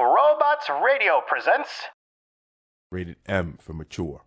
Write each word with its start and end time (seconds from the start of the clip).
Robots 0.00 0.70
Radio 0.84 1.20
presents. 1.26 1.70
Rated 2.92 3.16
M 3.26 3.58
for 3.60 3.72
mature. 3.72 4.22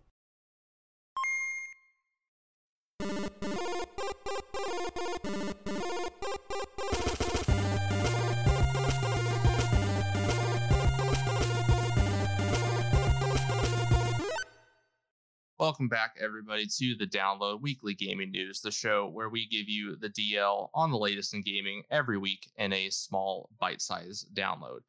Welcome 15.58 15.88
back, 15.88 16.16
everybody, 16.20 16.66
to 16.66 16.94
the 16.96 17.06
Download 17.06 17.62
Weekly 17.62 17.94
Gaming 17.94 18.30
News, 18.30 18.60
the 18.60 18.70
show 18.70 19.08
where 19.08 19.30
we 19.30 19.46
give 19.46 19.68
you 19.68 19.96
the 19.96 20.10
DL 20.10 20.68
on 20.74 20.90
the 20.90 20.98
latest 20.98 21.32
in 21.32 21.40
gaming 21.40 21.82
every 21.90 22.18
week 22.18 22.50
in 22.56 22.74
a 22.74 22.90
small 22.90 23.48
bite 23.58 23.80
sized 23.80 24.34
download. 24.34 24.80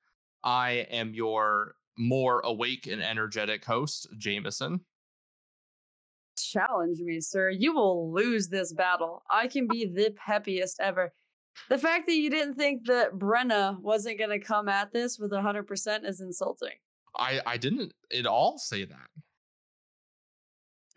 I 0.44 0.88
am 0.91 1.13
your 1.13 1.76
more 1.98 2.41
awake 2.41 2.88
and 2.88 3.02
energetic 3.02 3.63
host, 3.63 4.08
Jameson. 4.18 4.81
Challenge 6.38 6.99
me, 6.99 7.22
sir. 7.22 7.49
You 7.49 7.73
will 7.73 8.12
lose 8.12 8.48
this 8.49 8.73
battle. 8.73 9.23
I 9.30 9.48
can 9.48 9.68
be 9.68 9.85
the 9.85 10.12
peppiest 10.12 10.80
ever. 10.80 11.13
The 11.70 11.77
fact 11.77 12.08
that 12.08 12.16
you 12.16 12.30
didn't 12.30 12.55
think 12.55 12.88
that 12.88 13.13
Brenna 13.13 13.80
wasn't 13.80 14.18
going 14.18 14.32
to 14.32 14.40
come 14.40 14.68
at 14.68 14.91
this 14.91 15.20
with 15.20 15.32
100% 15.32 16.05
is 16.05 16.20
insulting. 16.20 16.73
I, 17.16 17.41
I 17.46 17.57
didn't 17.57 17.94
at 18.18 18.26
all 18.26 18.57
say 18.57 18.85
that. 18.85 19.07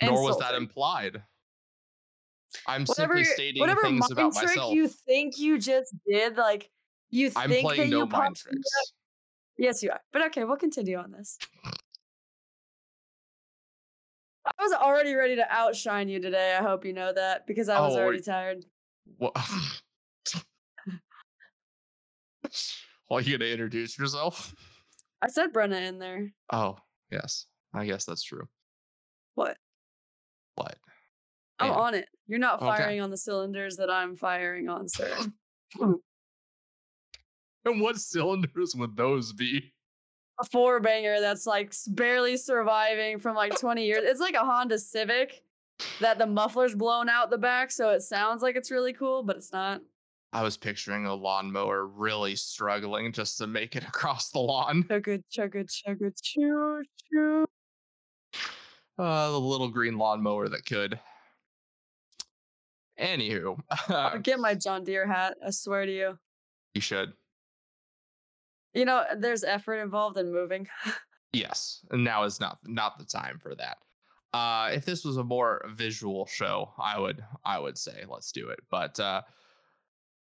Nor 0.02 0.23
was 0.23 0.38
that 0.38 0.55
implied. 0.55 1.23
I'm 2.66 2.85
Whatever, 2.85 3.16
simply 3.16 3.24
stating 3.24 3.60
whatever 3.60 3.83
things 3.83 4.01
mind 4.01 4.13
about 4.13 4.35
trick 4.35 4.47
myself. 4.49 4.74
you 4.74 4.88
think 4.88 5.38
you 5.38 5.59
just 5.59 5.95
did, 6.09 6.37
like 6.37 6.71
you 7.10 7.30
I'm 7.37 7.51
think 7.51 7.66
playing 7.66 7.83
that 7.83 7.97
no 7.97 8.05
you 8.05 8.07
mind 8.07 8.37
tricks. 8.37 8.93
Yes, 9.59 9.83
you 9.83 9.91
are. 9.91 10.01
But 10.12 10.23
okay, 10.27 10.45
we'll 10.45 10.56
continue 10.56 10.98
on 10.98 11.10
this. 11.12 11.38
I 14.46 14.52
was 14.60 14.73
already 14.74 15.15
ready 15.15 15.37
to 15.37 15.46
outshine 15.52 16.09
you 16.09 16.21
today. 16.21 16.57
I 16.59 16.63
hope 16.63 16.85
you 16.85 16.93
know 16.93 17.13
that 17.13 17.46
because 17.46 17.68
I 17.68 17.80
was 17.80 17.96
Oh, 17.96 18.01
already 18.01 18.21
tired. 18.21 18.65
What? 19.18 19.35
well, 23.10 23.21
you 23.21 23.37
gonna 23.38 23.51
introduce 23.51 23.98
yourself? 23.98 24.54
I 25.23 25.29
said 25.29 25.52
Brenna 25.52 25.80
in 25.88 25.98
there. 25.98 26.30
Oh, 26.52 26.76
yes. 27.10 27.46
I 27.74 27.87
guess 27.87 28.04
that's 28.04 28.23
true. 28.23 28.46
What? 29.35 29.57
What? 30.54 30.76
I'm 31.59 31.70
Yeah. 31.70 31.76
on 31.76 31.95
it. 31.95 32.09
You're 32.26 32.38
not 32.38 32.57
Okay. 32.63 32.66
firing 32.66 33.01
on 33.01 33.10
the 33.10 33.16
cylinders 33.16 33.76
that 33.76 33.91
I'm 33.91 34.15
firing 34.16 34.68
on, 34.68 34.88
sir. 34.88 35.16
And 37.67 37.81
what 37.81 37.97
cylinders 37.99 38.75
would 38.75 38.97
those 38.97 39.33
be? 39.33 39.73
a 40.39 40.45
four 40.45 40.81
banger 40.81 41.21
that's 41.21 41.47
like 41.47 41.73
barely 41.89 42.37
surviving 42.37 43.19
from 43.19 43.35
like 43.35 43.59
20 43.59 43.85
years. 43.85 44.03
It's 44.03 44.21
like 44.21 44.35
a 44.35 44.45
Honda 44.45 44.79
Civic 44.79 45.43
that 46.01 46.19
the 46.19 46.27
muffler's 46.27 46.75
blown 46.75 47.09
out 47.09 47.31
the 47.31 47.39
back, 47.39 47.71
so 47.71 47.91
it 47.91 48.03
sounds 48.03 48.43
like 48.43 48.57
it's 48.57 48.71
really 48.71 48.93
cool, 48.93 49.23
but 49.23 49.37
it's 49.37 49.53
not. 49.53 49.81
I 50.33 50.43
was 50.43 50.57
picturing 50.57 51.07
a 51.07 51.15
lawnmower 51.15 51.87
really 51.87 52.37
struggling 52.37 53.13
just 53.13 53.39
to 53.39 53.47
make 53.47 53.77
it 53.77 53.85
across 53.89 54.31
the 54.31 54.41
lawn. 54.41 54.83
Chugga 54.85 55.23
chugga 55.33 55.65
chugga 55.65 56.13
choo 56.23 56.83
choo. 57.11 57.47
Uh, 58.99 59.31
the 59.31 59.41
little 59.41 59.69
green 59.69 59.99
lawnmower 59.99 60.49
that 60.49 60.65
could. 60.67 60.99
Anywho, 63.01 63.59
I'll 63.89 64.19
get 64.19 64.39
my 64.39 64.55
John 64.55 64.84
Deere 64.84 65.06
hat. 65.06 65.37
I 65.44 65.50
swear 65.50 65.84
to 65.84 65.93
you. 65.93 66.19
you 66.75 66.81
should. 66.81 67.12
You 68.77 68.84
know, 68.84 69.05
there's 69.16 69.43
effort 69.43 69.77
involved 69.77 70.19
in 70.19 70.32
moving. 70.32 70.69
Yes, 71.32 71.84
now 71.93 72.22
is 72.22 72.41
not 72.41 72.59
not 72.65 72.99
the 72.99 73.05
time 73.05 73.38
for 73.38 73.55
that. 73.56 73.77
Uh, 74.32 74.71
if 74.72 74.87
this 74.87 75.05
was 75.05 75.19
a 75.19 75.25
more 75.25 75.62
visual 75.69 76.25
show, 76.25 76.72
I 76.78 76.98
would 76.98 77.22
I 77.44 77.59
would 77.59 77.76
say 77.76 78.04
let's 78.09 78.32
do 78.32 78.48
it. 78.48 78.60
But 78.70 78.98
uh, 78.98 79.20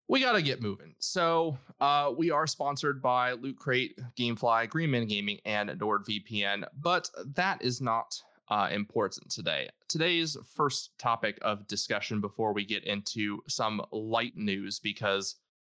we 0.07 0.21
got 0.21 0.31
to 0.31 0.41
get 0.41 0.63
moving. 0.63 0.95
So 0.97 1.59
uh, 1.79 2.11
we 2.17 2.31
are 2.31 2.47
sponsored 2.47 3.03
by 3.03 3.33
Loot 3.33 3.57
Crate, 3.57 3.99
GameFly, 4.17 4.69
Green 4.69 4.89
Man 4.89 5.05
Gaming, 5.05 5.37
and 5.45 5.69
NordVPN. 5.69 6.65
But 6.81 7.07
that 7.35 7.61
is 7.61 7.81
not 7.81 8.19
uh, 8.49 8.69
important 8.71 9.29
today. 9.29 9.69
Today's 9.87 10.37
first 10.55 10.97
topic 10.97 11.37
of 11.43 11.67
discussion 11.67 12.19
before 12.19 12.51
we 12.51 12.65
get 12.65 12.83
into 12.85 13.41
some 13.47 13.79
light 13.91 14.35
news, 14.35 14.79
because 14.79 15.35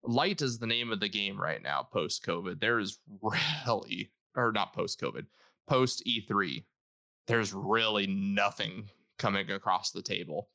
light 0.05 0.41
is 0.41 0.57
the 0.57 0.67
name 0.67 0.91
of 0.91 0.99
the 0.99 1.09
game 1.09 1.39
right 1.39 1.61
now 1.61 1.87
post 1.91 2.25
COVID. 2.25 2.59
There 2.59 2.79
is 2.79 2.99
really, 3.21 4.11
or 4.35 4.51
not 4.51 4.73
post 4.73 4.99
COVID, 5.01 5.25
post 5.67 6.03
E3, 6.05 6.63
there's 7.27 7.53
really 7.53 8.07
nothing 8.07 8.89
coming 9.17 9.51
across 9.51 9.91
the 9.91 10.01
table. 10.01 10.49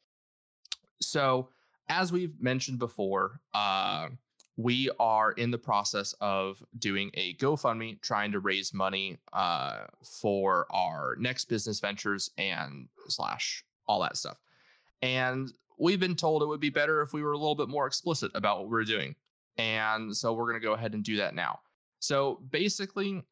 So, 1.00 1.48
as 1.88 2.12
we've 2.12 2.40
mentioned 2.40 2.78
before, 2.78 3.40
uh, 3.52 4.08
we 4.56 4.90
are 5.00 5.32
in 5.32 5.50
the 5.50 5.58
process 5.58 6.14
of 6.20 6.62
doing 6.78 7.10
a 7.14 7.34
GoFundMe, 7.34 8.00
trying 8.02 8.30
to 8.32 8.40
raise 8.40 8.74
money 8.74 9.18
uh, 9.32 9.84
for 10.20 10.66
our 10.70 11.16
next 11.18 11.46
business 11.46 11.80
ventures 11.80 12.30
and 12.38 12.88
slash 13.08 13.64
all 13.86 14.00
that 14.02 14.16
stuff. 14.16 14.38
And 15.02 15.50
we've 15.78 15.98
been 15.98 16.14
told 16.14 16.42
it 16.42 16.46
would 16.46 16.60
be 16.60 16.70
better 16.70 17.00
if 17.00 17.12
we 17.12 17.22
were 17.22 17.32
a 17.32 17.38
little 17.38 17.54
bit 17.54 17.68
more 17.68 17.86
explicit 17.86 18.30
about 18.34 18.58
what 18.58 18.68
we're 18.68 18.84
doing. 18.84 19.16
And 19.60 20.16
so 20.16 20.32
we're 20.32 20.48
going 20.48 20.60
to 20.60 20.66
go 20.66 20.72
ahead 20.72 20.94
and 20.94 21.04
do 21.04 21.18
that 21.18 21.34
now. 21.34 21.58
So 21.98 22.40
basically, 22.50 23.22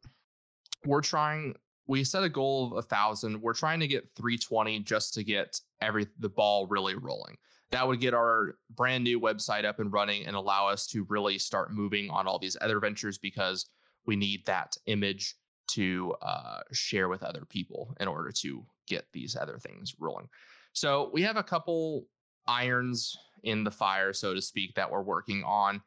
we're 0.85 1.01
trying. 1.01 1.55
We 1.87 2.05
set 2.05 2.23
a 2.23 2.29
goal 2.29 2.67
of 2.67 2.77
a 2.77 2.83
thousand. 2.83 3.41
We're 3.41 3.55
trying 3.55 3.81
to 3.81 3.89
get 3.89 4.11
320 4.15 4.81
just 4.81 5.15
to 5.15 5.25
get 5.25 5.59
every 5.81 6.07
the 6.19 6.29
ball 6.29 6.67
really 6.67 6.95
rolling. 6.95 7.39
That 7.71 7.89
would 7.89 7.99
get 7.99 8.13
our 8.13 8.57
brand 8.77 9.05
new 9.05 9.19
website 9.19 9.65
up 9.65 9.79
and 9.81 9.91
running 9.91 10.27
and 10.27 10.37
allow 10.37 10.69
us 10.69 10.87
to 10.89 11.07
really 11.09 11.39
start 11.39 11.73
moving 11.73 12.11
on 12.11 12.27
all 12.27 12.39
these 12.39 12.59
other 12.61 12.79
ventures 12.79 13.17
because 13.17 13.67
we 14.05 14.17
need 14.17 14.45
that 14.45 14.77
image 14.85 15.35
to 15.69 16.15
uh, 16.21 16.61
share 16.73 17.09
with 17.09 17.23
other 17.23 17.47
people 17.49 17.95
in 18.01 18.09
order 18.09 18.33
to 18.33 18.65
get 18.87 19.07
these 19.15 19.35
other 19.35 19.59
things 19.59 19.95
rolling. 19.99 20.29
So 20.75 21.11
we 21.13 21.23
have 21.23 21.37
a 21.37 21.43
couple 21.43 22.07
irons 22.47 23.17
in 23.45 23.65
the 23.65 23.71
fire, 23.71 24.13
so 24.13 24.35
to 24.35 24.43
speak, 24.43 24.75
that 24.75 24.91
we're 24.91 25.03
working 25.03 25.43
on. 25.45 25.81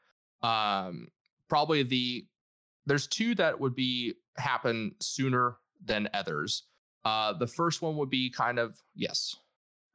Um, 0.44 1.08
probably 1.50 1.84
the 1.84 2.26
there's 2.86 3.08
two 3.08 3.36
that 3.36 3.60
would 3.60 3.76
be 3.76 4.16
happen 4.38 4.96
sooner 5.00 5.58
than 5.86 6.10
others. 6.14 6.64
Uh, 7.06 7.34
the 7.34 7.48
first 7.48 7.82
one 7.82 7.96
would 7.98 8.10
be 8.10 8.30
kind 8.30 8.60
of 8.60 8.78
yes, 8.96 9.36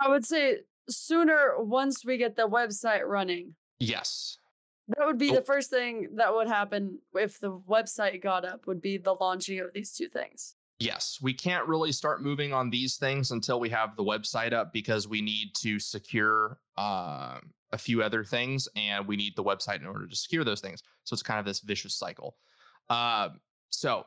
I 0.01 0.09
would 0.09 0.25
say 0.25 0.59
sooner 0.89 1.55
once 1.59 2.05
we 2.05 2.17
get 2.17 2.37
the 2.37 2.49
website 2.49 3.05
running. 3.07 3.55
yes, 3.81 4.39
That 4.97 5.05
would 5.07 5.19
be 5.19 5.31
Oh. 5.31 5.34
the 5.37 5.43
first 5.43 5.69
thing 5.71 6.11
that 6.17 6.33
would 6.33 6.47
happen 6.47 7.01
if 7.15 7.41
the 7.41 7.53
website 7.59 8.23
got 8.23 8.45
up, 8.45 8.67
would 8.69 8.81
be 8.81 8.99
the 8.99 9.15
launching 9.15 9.59
of 9.61 9.73
these 9.75 9.93
two 9.93 10.09
things. 10.09 10.55
yes. 10.78 11.19
We 11.23 11.33
can't 11.34 11.67
really 11.67 11.91
start 11.91 12.23
moving 12.23 12.53
on 12.53 12.71
these 12.71 12.97
things 12.99 13.31
until 13.33 13.59
we 13.59 13.69
have 13.71 13.97
the 13.97 14.05
website 14.05 14.53
up 14.53 14.73
because 14.73 15.09
we 15.09 15.23
need 15.23 15.55
to 15.57 15.78
secure 15.81 16.61
uh, 16.77 17.39
a 17.72 17.78
few 17.78 18.03
other 18.03 18.25
things, 18.25 18.69
and 18.77 19.06
we 19.06 19.16
need 19.16 19.34
the 19.37 19.44
website 19.44 19.81
in 19.81 19.87
order 19.87 20.06
to 20.06 20.16
secure 20.16 20.44
those 20.44 20.60
things. 20.60 20.82
So 21.04 21.15
it's 21.15 21.22
kind 21.22 21.41
of 21.41 21.47
this 21.47 21.60
vicious 21.60 21.94
cycle. 21.94 22.37
Uh, 22.88 23.31
so 23.71 24.06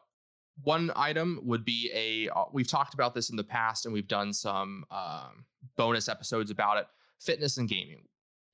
one 0.64 0.92
item 0.96 1.40
would 1.44 1.64
be 1.64 1.90
a 1.94 2.30
uh, 2.36 2.46
we've 2.52 2.68
talked 2.68 2.94
about 2.94 3.14
this 3.14 3.30
in 3.30 3.36
the 3.36 3.44
past 3.44 3.86
and 3.86 3.94
we've 3.94 4.08
done 4.08 4.34
some 4.34 4.84
um, 4.92 5.46
bonus 5.78 6.10
episodes 6.10 6.52
about 6.52 6.78
it 6.78 6.88
fitness 7.20 7.58
and 7.58 7.70
gaming 7.70 8.04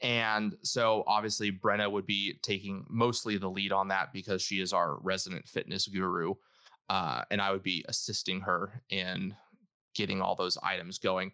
and 0.01 0.55
so 0.61 1.03
obviously 1.07 1.51
brenna 1.51 1.89
would 1.89 2.05
be 2.05 2.37
taking 2.41 2.85
mostly 2.89 3.37
the 3.37 3.49
lead 3.49 3.71
on 3.71 3.87
that 3.87 4.11
because 4.13 4.41
she 4.41 4.59
is 4.59 4.73
our 4.73 4.97
resident 5.01 5.47
fitness 5.47 5.87
guru 5.87 6.33
uh, 6.89 7.21
and 7.31 7.41
i 7.41 7.51
would 7.51 7.63
be 7.63 7.83
assisting 7.87 8.39
her 8.39 8.81
in 8.89 9.35
getting 9.93 10.21
all 10.21 10.35
those 10.35 10.57
items 10.61 10.99
going 10.99 11.31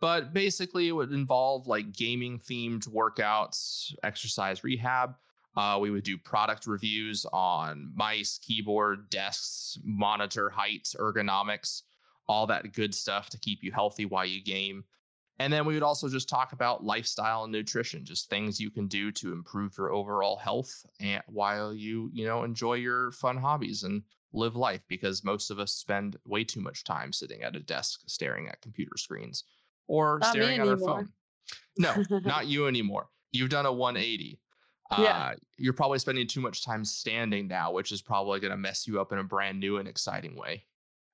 but 0.00 0.32
basically 0.32 0.88
it 0.88 0.92
would 0.92 1.12
involve 1.12 1.66
like 1.66 1.92
gaming 1.92 2.38
themed 2.38 2.88
workouts 2.88 3.94
exercise 4.02 4.64
rehab 4.64 5.14
uh, 5.58 5.76
we 5.76 5.90
would 5.90 6.04
do 6.04 6.16
product 6.16 6.68
reviews 6.68 7.26
on 7.32 7.90
mice, 7.96 8.38
keyboard, 8.38 9.10
desks, 9.10 9.76
monitor 9.82 10.48
heights, 10.48 10.94
ergonomics, 10.96 11.82
all 12.28 12.46
that 12.46 12.72
good 12.72 12.94
stuff 12.94 13.28
to 13.30 13.38
keep 13.40 13.64
you 13.64 13.72
healthy 13.72 14.04
while 14.04 14.24
you 14.24 14.40
game. 14.40 14.84
And 15.40 15.52
then 15.52 15.64
we 15.64 15.74
would 15.74 15.82
also 15.82 16.08
just 16.08 16.28
talk 16.28 16.52
about 16.52 16.84
lifestyle 16.84 17.42
and 17.42 17.52
nutrition, 17.52 18.04
just 18.04 18.30
things 18.30 18.60
you 18.60 18.70
can 18.70 18.86
do 18.86 19.10
to 19.12 19.32
improve 19.32 19.76
your 19.76 19.90
overall 19.92 20.36
health 20.36 20.86
and 21.00 21.22
while 21.26 21.74
you, 21.74 22.08
you 22.12 22.24
know, 22.24 22.44
enjoy 22.44 22.74
your 22.74 23.10
fun 23.10 23.36
hobbies 23.36 23.82
and 23.82 24.04
live 24.32 24.54
life 24.54 24.82
because 24.86 25.24
most 25.24 25.50
of 25.50 25.58
us 25.58 25.72
spend 25.72 26.16
way 26.24 26.44
too 26.44 26.60
much 26.60 26.84
time 26.84 27.12
sitting 27.12 27.42
at 27.42 27.56
a 27.56 27.60
desk 27.60 28.02
staring 28.06 28.46
at 28.48 28.62
computer 28.62 28.96
screens 28.96 29.42
or 29.88 30.18
Not 30.20 30.30
staring 30.30 30.60
at 30.60 30.68
anymore. 30.68 30.78
phone. 30.78 31.08
No, 31.76 32.20
not 32.20 32.46
you 32.46 32.66
anymore. 32.68 33.08
You've 33.32 33.50
done 33.50 33.66
a 33.66 33.72
180. 33.72 34.40
Yeah. 34.98 35.04
Uh, 35.04 35.34
you're 35.58 35.74
probably 35.74 35.98
spending 35.98 36.26
too 36.26 36.40
much 36.40 36.64
time 36.64 36.84
standing 36.84 37.46
now, 37.46 37.72
which 37.72 37.92
is 37.92 38.00
probably 38.00 38.40
going 38.40 38.52
to 38.52 38.56
mess 38.56 38.86
you 38.86 39.00
up 39.00 39.12
in 39.12 39.18
a 39.18 39.24
brand 39.24 39.60
new 39.60 39.76
and 39.78 39.86
exciting 39.88 40.34
way. 40.36 40.64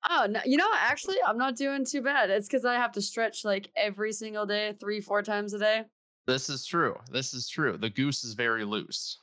Oh, 0.09 0.27
no, 0.29 0.39
you 0.45 0.55
know, 0.55 0.69
actually, 0.77 1.17
I'm 1.25 1.37
not 1.37 1.55
doing 1.55 1.83
too 1.83 2.01
bad. 2.01 2.29
It's 2.29 2.47
because 2.47 2.63
I 2.63 2.75
have 2.75 2.91
to 2.93 3.01
stretch 3.01 3.43
like 3.43 3.69
every 3.75 4.13
single 4.13 4.45
day, 4.45 4.73
three, 4.79 5.01
four 5.01 5.21
times 5.23 5.53
a 5.53 5.59
day. 5.59 5.83
This 6.27 6.47
is 6.47 6.65
true. 6.65 6.95
This 7.11 7.33
is 7.33 7.49
true. 7.49 7.77
The 7.77 7.89
goose 7.89 8.23
is 8.23 8.33
very 8.33 8.63
loose. 8.65 9.19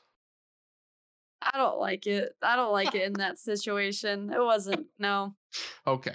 I 1.40 1.56
don't 1.56 1.78
like 1.80 2.06
it. 2.06 2.36
I 2.42 2.56
don't 2.56 2.72
like 2.72 2.94
it 2.94 3.02
in 3.02 3.12
that 3.18 3.38
situation. 3.38 4.32
It 4.32 4.40
wasn't, 4.40 4.86
no. 4.98 5.34
Okay. 5.86 6.14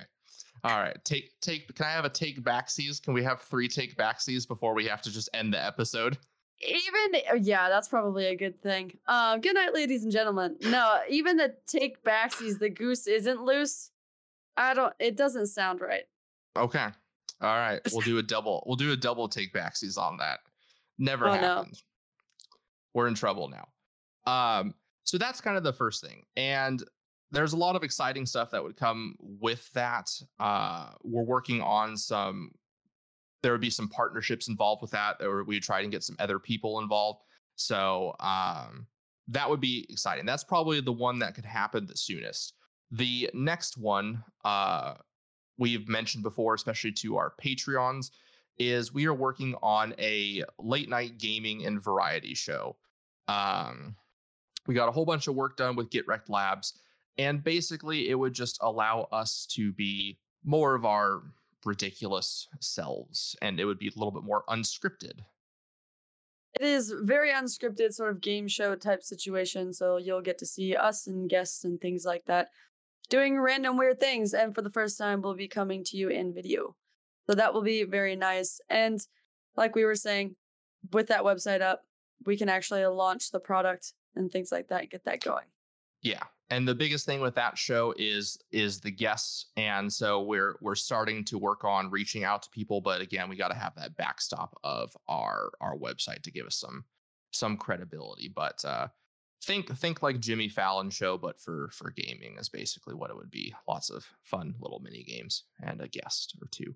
All 0.64 0.80
right. 0.82 0.98
Take 1.06 1.40
take. 1.42 1.74
Can 1.76 1.86
I 1.86 1.92
have 1.92 2.06
a 2.06 2.10
take 2.10 2.42
backsies? 2.44 3.02
Can 3.02 3.14
we 3.14 3.24
have 3.24 3.42
three 3.42 3.68
take 3.68 3.96
backsies 3.96 4.48
before 4.48 4.74
we 4.74 4.86
have 4.86 5.02
to 5.04 5.12
just 5.12 5.30
end 5.34 5.54
the 5.54 5.64
episode? 5.64 6.18
Even, 6.68 7.22
uh, 7.32 7.36
yeah, 7.36 7.70
that's 7.70 7.88
probably 7.88 8.26
a 8.28 8.36
good 8.36 8.60
thing. 8.64 8.98
Um, 9.08 9.42
good 9.42 9.54
night, 9.54 9.76
ladies 9.76 10.04
and 10.04 10.12
gentlemen. 10.12 10.56
No, 10.62 11.00
even 11.08 11.38
the 11.38 11.54
take 11.68 12.04
backsies, 12.04 12.58
the 12.58 12.70
goose 12.70 13.06
isn't 13.06 13.44
loose. 13.44 13.92
I 14.58 14.74
don't, 14.74 14.92
it 15.00 15.16
doesn't 15.16 15.48
sound 15.48 15.82
right. 15.82 16.06
Okay. 16.58 16.88
All 17.42 17.56
right. 17.56 17.80
We'll 17.92 18.02
do 18.06 18.18
a 18.18 18.24
double. 18.24 18.64
We'll 18.66 18.76
do 18.76 18.92
a 18.92 18.98
double 18.98 19.30
take 19.30 19.54
backsies 19.54 20.00
on 20.00 20.18
that. 20.18 20.40
Never 20.98 21.28
Oh, 21.28 21.34
no. 21.36 21.40
happened. 21.40 21.80
We're 22.96 23.08
in 23.08 23.14
trouble 23.14 23.50
now. 23.50 23.68
Um, 24.26 24.74
so 25.04 25.20
that's 25.20 25.40
kind 25.40 25.58
of 25.58 25.64
the 25.64 25.74
first 25.74 26.04
thing. 26.04 26.24
And 26.36 26.84
there's 27.32 27.54
a 27.54 27.58
lot 27.58 27.76
of 27.76 27.84
exciting 27.84 28.26
stuff 28.26 28.52
that 28.52 28.64
would 28.64 28.78
come 28.78 29.16
with 29.20 29.72
that. 29.74 30.10
Uh, 30.40 30.92
we're 31.04 31.24
working 31.24 31.62
on 31.62 31.98
some 31.98 32.52
there 33.44 33.52
would 33.52 33.62
be 33.62 33.70
some 33.70 33.88
partnerships 33.88 34.48
involved 34.48 34.82
with 34.82 34.92
that, 34.92 35.18
or 35.22 35.44
we 35.44 35.56
would 35.56 35.64
try 35.64 35.82
and 35.82 35.92
get 35.92 36.04
some 36.04 36.16
other 36.20 36.40
people 36.40 36.80
involved. 36.80 37.22
So 37.56 38.16
um, 38.20 38.88
that 39.28 39.50
would 39.50 39.62
be 39.62 39.86
exciting. 39.90 40.26
That's 40.26 40.44
probably 40.44 40.82
the 40.82 40.92
one 40.92 41.20
that 41.20 41.36
could 41.36 41.46
happen 41.46 41.86
the 41.86 41.96
soonest. 41.96 42.54
The 42.92 43.30
next 43.34 43.78
one 43.78 44.24
uh, 44.44 44.96
we've 45.58 45.88
mentioned 45.88 46.24
before, 46.24 46.56
especially 46.56 46.92
to 46.94 47.18
our 47.18 47.34
Patreons, 47.42 48.12
is 48.58 48.94
we 48.94 49.06
are 49.06 49.14
working 49.14 49.56
on 49.62 49.94
a 50.00 50.44
late 50.58 50.90
night 50.90 51.18
gaming 51.18 51.66
and 51.66 51.82
variety 51.82 52.34
show. 52.34 52.76
Um, 53.28 53.96
we 54.66 54.74
got 54.74 54.90
a 54.90 54.92
whole 54.92 55.06
bunch 55.06 55.28
of 55.28 55.36
work 55.36 55.58
done 55.58 55.76
with 55.76 55.90
Get 55.90 56.08
Wrecked 56.08 56.30
Labs, 56.30 56.80
and 57.18 57.44
basically 57.44 58.10
it 58.10 58.16
would 58.16 58.34
just 58.34 58.58
allow 58.62 59.08
us 59.12 59.46
to 59.52 59.72
be 59.74 60.18
more 60.44 60.76
of 60.76 60.86
our 60.86 61.24
ridiculous 61.66 62.48
selves, 62.60 63.36
and 63.42 63.60
it 63.60 63.66
would 63.66 63.80
be 63.80 63.88
a 63.88 63.98
little 63.98 64.12
bit 64.12 64.24
more 64.24 64.44
unscripted. 64.50 65.20
It 66.60 66.66
is 66.66 66.94
very 67.02 67.32
unscripted, 67.32 67.94
sort 67.94 68.12
of 68.12 68.22
game 68.22 68.48
show 68.48 68.74
type 68.76 69.04
situation. 69.04 69.74
So 69.74 69.98
you'll 69.98 70.22
get 70.22 70.40
to 70.40 70.46
see 70.46 70.76
us 70.76 71.06
and 71.06 71.30
guests 71.30 71.64
and 71.64 71.80
things 71.80 72.04
like 72.04 72.26
that 72.26 72.50
doing 73.10 73.40
random 73.40 73.78
weird 73.78 74.00
things. 74.00 74.34
And 74.34 74.56
for 74.56 74.62
the 74.62 74.70
first 74.70 74.98
time, 74.98 75.22
we'll 75.22 75.36
be 75.36 75.48
coming 75.48 75.84
to 75.86 75.98
you 75.98 76.10
in 76.10 76.34
video. 76.34 76.76
So 77.30 77.36
that 77.36 77.54
will 77.54 77.62
be 77.62 77.84
very 77.84 78.16
nice. 78.16 78.60
And 78.70 79.00
like 79.56 79.76
we 79.76 79.86
were 79.86 79.96
saying, 79.96 80.36
with 80.92 81.08
that 81.08 81.24
website 81.24 81.62
up, 81.62 81.84
we 82.26 82.38
can 82.38 82.50
actually 82.50 82.86
launch 82.86 83.32
the 83.32 83.40
product 83.40 83.94
and 84.16 84.32
things 84.32 84.52
like 84.52 84.70
that, 84.70 84.90
get 84.90 85.06
that 85.06 85.22
going. 85.22 85.46
Yeah. 86.02 86.24
And 86.50 86.66
the 86.66 86.76
biggest 86.76 87.06
thing 87.06 87.20
with 87.20 87.36
that 87.36 87.58
show 87.58 87.94
is 87.98 88.38
is 88.52 88.80
the 88.80 88.92
guests. 88.92 89.48
And 89.58 89.92
so 89.92 90.22
we're 90.22 90.56
we're 90.62 90.76
starting 90.76 91.26
to 91.26 91.38
work 91.38 91.66
on 91.66 91.92
reaching 91.92 92.24
out 92.24 92.44
to 92.44 92.50
people, 92.50 92.80
but 92.80 93.02
again, 93.02 93.28
we 93.30 93.36
got 93.36 93.50
to 93.50 93.58
have 93.58 93.76
that 93.76 93.98
backstop 93.98 94.58
of 94.64 94.96
our 95.08 95.52
our 95.60 95.76
website 95.76 96.24
to 96.24 96.32
give 96.32 96.46
us 96.46 96.56
some 96.56 96.86
some 97.32 97.58
credibility. 97.58 98.30
But 98.34 98.64
uh 98.64 98.88
think 99.44 99.76
think 99.78 100.02
like 100.02 100.20
Jimmy 100.20 100.48
Fallon 100.48 100.90
show, 100.90 101.18
but 101.18 101.40
for 101.40 101.70
for 101.74 101.92
gaming 101.92 102.38
is 102.40 102.50
basically 102.50 102.96
what 102.96 103.10
it 103.10 103.18
would 103.18 103.32
be. 103.32 103.54
Lots 103.68 103.90
of 103.90 104.08
fun 104.24 104.56
little 104.60 104.80
mini 104.80 105.04
games 105.04 105.44
and 105.62 105.82
a 105.82 105.88
guest 105.88 106.38
or 106.42 106.48
two. 106.50 106.76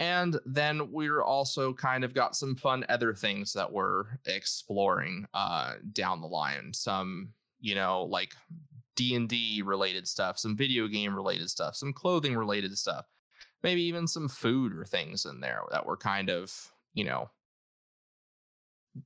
And 0.00 0.38
then 0.44 0.90
we're 0.90 1.22
also 1.22 1.72
kind 1.72 2.04
of 2.04 2.14
got 2.14 2.36
some 2.36 2.56
fun 2.56 2.84
other 2.88 3.14
things 3.14 3.52
that 3.54 3.72
we're 3.72 4.04
exploring 4.26 5.26
uh 5.32 5.74
down 5.92 6.20
the 6.20 6.26
line. 6.26 6.72
Some, 6.74 7.30
you 7.64 7.74
know, 7.74 8.02
like 8.02 8.34
D&D 8.94 9.62
related 9.64 10.06
stuff, 10.06 10.38
some 10.38 10.54
video 10.54 10.86
game 10.86 11.14
related 11.14 11.48
stuff, 11.48 11.74
some 11.74 11.94
clothing 11.94 12.36
related 12.36 12.76
stuff. 12.76 13.06
Maybe 13.62 13.82
even 13.84 14.06
some 14.06 14.28
food 14.28 14.76
or 14.76 14.84
things 14.84 15.24
in 15.24 15.40
there 15.40 15.62
that 15.70 15.86
we're 15.86 15.96
kind 15.96 16.28
of, 16.28 16.52
you 16.92 17.04
know, 17.04 17.30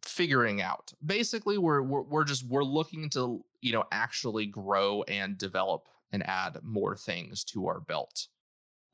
figuring 0.04 0.60
out. 0.60 0.92
Basically, 1.06 1.56
we're 1.56 1.82
we're, 1.82 2.02
we're 2.02 2.24
just 2.24 2.44
we're 2.48 2.64
looking 2.64 3.08
to, 3.10 3.44
you 3.60 3.72
know, 3.72 3.84
actually 3.92 4.46
grow 4.46 5.04
and 5.04 5.38
develop 5.38 5.88
and 6.10 6.28
add 6.28 6.58
more 6.64 6.96
things 6.96 7.44
to 7.44 7.68
our 7.68 7.78
belt 7.78 8.26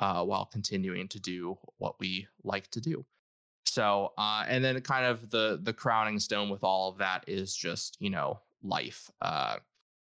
uh, 0.00 0.22
while 0.22 0.44
continuing 0.44 1.08
to 1.08 1.18
do 1.18 1.56
what 1.78 1.98
we 1.98 2.26
like 2.42 2.70
to 2.72 2.82
do. 2.82 3.06
So, 3.64 4.12
uh, 4.18 4.44
and 4.46 4.62
then 4.62 4.78
kind 4.82 5.06
of 5.06 5.30
the 5.30 5.58
the 5.62 5.72
crowning 5.72 6.20
stone 6.20 6.50
with 6.50 6.62
all 6.62 6.90
of 6.90 6.98
that 6.98 7.24
is 7.26 7.56
just 7.56 7.96
you 7.98 8.10
know 8.10 8.40
life. 8.64 9.10
Uh, 9.22 9.56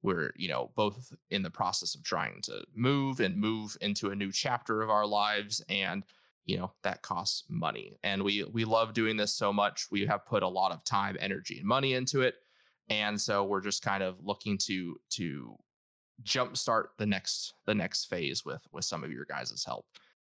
we're 0.02 0.32
you 0.36 0.48
know 0.48 0.70
both 0.76 1.12
in 1.30 1.42
the 1.42 1.50
process 1.50 1.94
of 1.94 2.02
trying 2.04 2.40
to 2.42 2.62
move 2.74 3.20
and 3.20 3.36
move 3.36 3.76
into 3.80 4.10
a 4.10 4.16
new 4.16 4.30
chapter 4.30 4.82
of 4.82 4.90
our 4.90 5.06
lives, 5.06 5.62
and 5.68 6.04
you 6.44 6.56
know 6.56 6.72
that 6.82 7.02
costs 7.02 7.44
money. 7.48 7.98
And 8.04 8.22
we 8.22 8.44
we 8.44 8.64
love 8.64 8.92
doing 8.92 9.16
this 9.16 9.32
so 9.32 9.52
much. 9.52 9.86
We 9.90 10.06
have 10.06 10.26
put 10.26 10.42
a 10.42 10.48
lot 10.48 10.72
of 10.72 10.84
time, 10.84 11.16
energy, 11.20 11.58
and 11.58 11.66
money 11.66 11.94
into 11.94 12.20
it, 12.20 12.34
and 12.90 13.20
so 13.20 13.44
we're 13.44 13.62
just 13.62 13.82
kind 13.82 14.02
of 14.02 14.16
looking 14.22 14.58
to 14.58 14.96
to 15.10 15.56
jumpstart 16.22 16.84
the 16.98 17.06
next 17.06 17.54
the 17.66 17.74
next 17.74 18.04
phase 18.04 18.44
with 18.44 18.62
with 18.72 18.84
some 18.84 19.02
of 19.04 19.10
your 19.10 19.24
guys' 19.24 19.64
help. 19.66 19.86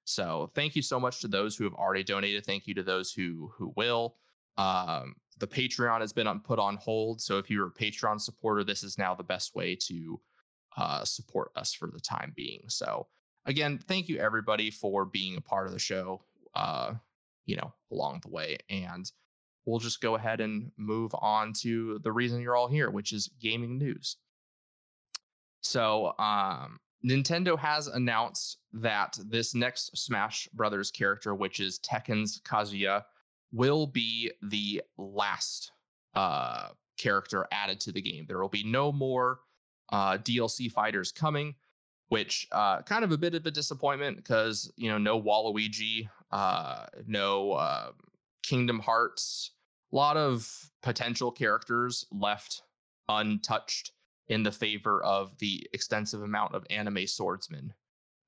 So 0.04 0.50
thank 0.54 0.76
you 0.76 0.82
so 0.82 0.98
much 0.98 1.20
to 1.20 1.28
those 1.28 1.56
who 1.56 1.64
have 1.64 1.74
already 1.74 2.02
donated. 2.02 2.44
Thank 2.44 2.66
you 2.66 2.74
to 2.74 2.82
those 2.82 3.12
who 3.12 3.50
who 3.56 3.72
will. 3.76 4.16
Um, 4.58 5.14
the 5.38 5.46
Patreon 5.46 6.00
has 6.00 6.12
been 6.12 6.40
put 6.40 6.58
on 6.58 6.76
hold. 6.76 7.20
So 7.20 7.38
if 7.38 7.50
you're 7.50 7.68
a 7.68 7.72
Patreon 7.72 8.20
supporter, 8.20 8.64
this 8.64 8.82
is 8.82 8.98
now 8.98 9.14
the 9.14 9.22
best 9.22 9.54
way 9.54 9.76
to 9.86 10.20
uh, 10.76 11.04
support 11.04 11.50
us 11.56 11.72
for 11.72 11.90
the 11.90 12.00
time 12.00 12.32
being. 12.36 12.62
So 12.68 13.06
again, 13.46 13.78
thank 13.88 14.08
you 14.08 14.18
everybody 14.18 14.70
for 14.70 15.04
being 15.04 15.36
a 15.36 15.40
part 15.40 15.66
of 15.66 15.72
the 15.72 15.78
show. 15.78 16.22
Uh, 16.54 16.94
you 17.46 17.56
know, 17.56 17.72
along 17.90 18.20
the 18.22 18.30
way, 18.30 18.56
and 18.70 19.10
we'll 19.64 19.80
just 19.80 20.00
go 20.00 20.14
ahead 20.14 20.40
and 20.40 20.70
move 20.76 21.12
on 21.14 21.52
to 21.52 21.98
the 22.04 22.12
reason 22.12 22.40
you're 22.40 22.56
all 22.56 22.68
here, 22.68 22.90
which 22.90 23.12
is 23.12 23.30
gaming 23.40 23.78
news. 23.78 24.16
So, 25.60 26.12
um, 26.18 26.78
Nintendo 27.04 27.58
has 27.58 27.88
announced 27.88 28.58
that 28.72 29.18
this 29.26 29.54
next 29.54 29.96
Smash 29.96 30.48
Brothers 30.52 30.90
character, 30.90 31.34
which 31.34 31.58
is 31.58 31.80
Tekken's 31.80 32.40
Kazuya, 32.44 33.02
will 33.52 33.86
be 33.86 34.30
the 34.42 34.82
last 34.96 35.72
uh, 36.14 36.68
character 36.98 37.46
added 37.52 37.80
to 37.80 37.92
the 37.92 38.02
game. 38.02 38.24
There 38.26 38.40
will 38.40 38.48
be 38.48 38.64
no 38.64 38.92
more 38.92 39.40
uh, 39.90 40.18
DLC 40.18 40.70
fighters 40.70 41.12
coming, 41.12 41.54
which 42.08 42.46
uh, 42.52 42.82
kind 42.82 43.04
of 43.04 43.12
a 43.12 43.18
bit 43.18 43.34
of 43.34 43.46
a 43.46 43.50
disappointment 43.50 44.16
because 44.16 44.72
you 44.76 44.90
know 44.90 44.98
no 44.98 45.20
Waluigi, 45.20 46.08
uh, 46.30 46.86
no 47.06 47.52
uh, 47.52 47.90
Kingdom 48.42 48.80
Hearts, 48.80 49.52
a 49.92 49.96
lot 49.96 50.16
of 50.16 50.70
potential 50.82 51.30
characters 51.30 52.06
left 52.10 52.62
untouched 53.08 53.92
in 54.28 54.42
the 54.42 54.52
favor 54.52 55.02
of 55.02 55.36
the 55.38 55.66
extensive 55.72 56.22
amount 56.22 56.54
of 56.54 56.64
anime 56.70 57.06
swordsmen 57.06 57.74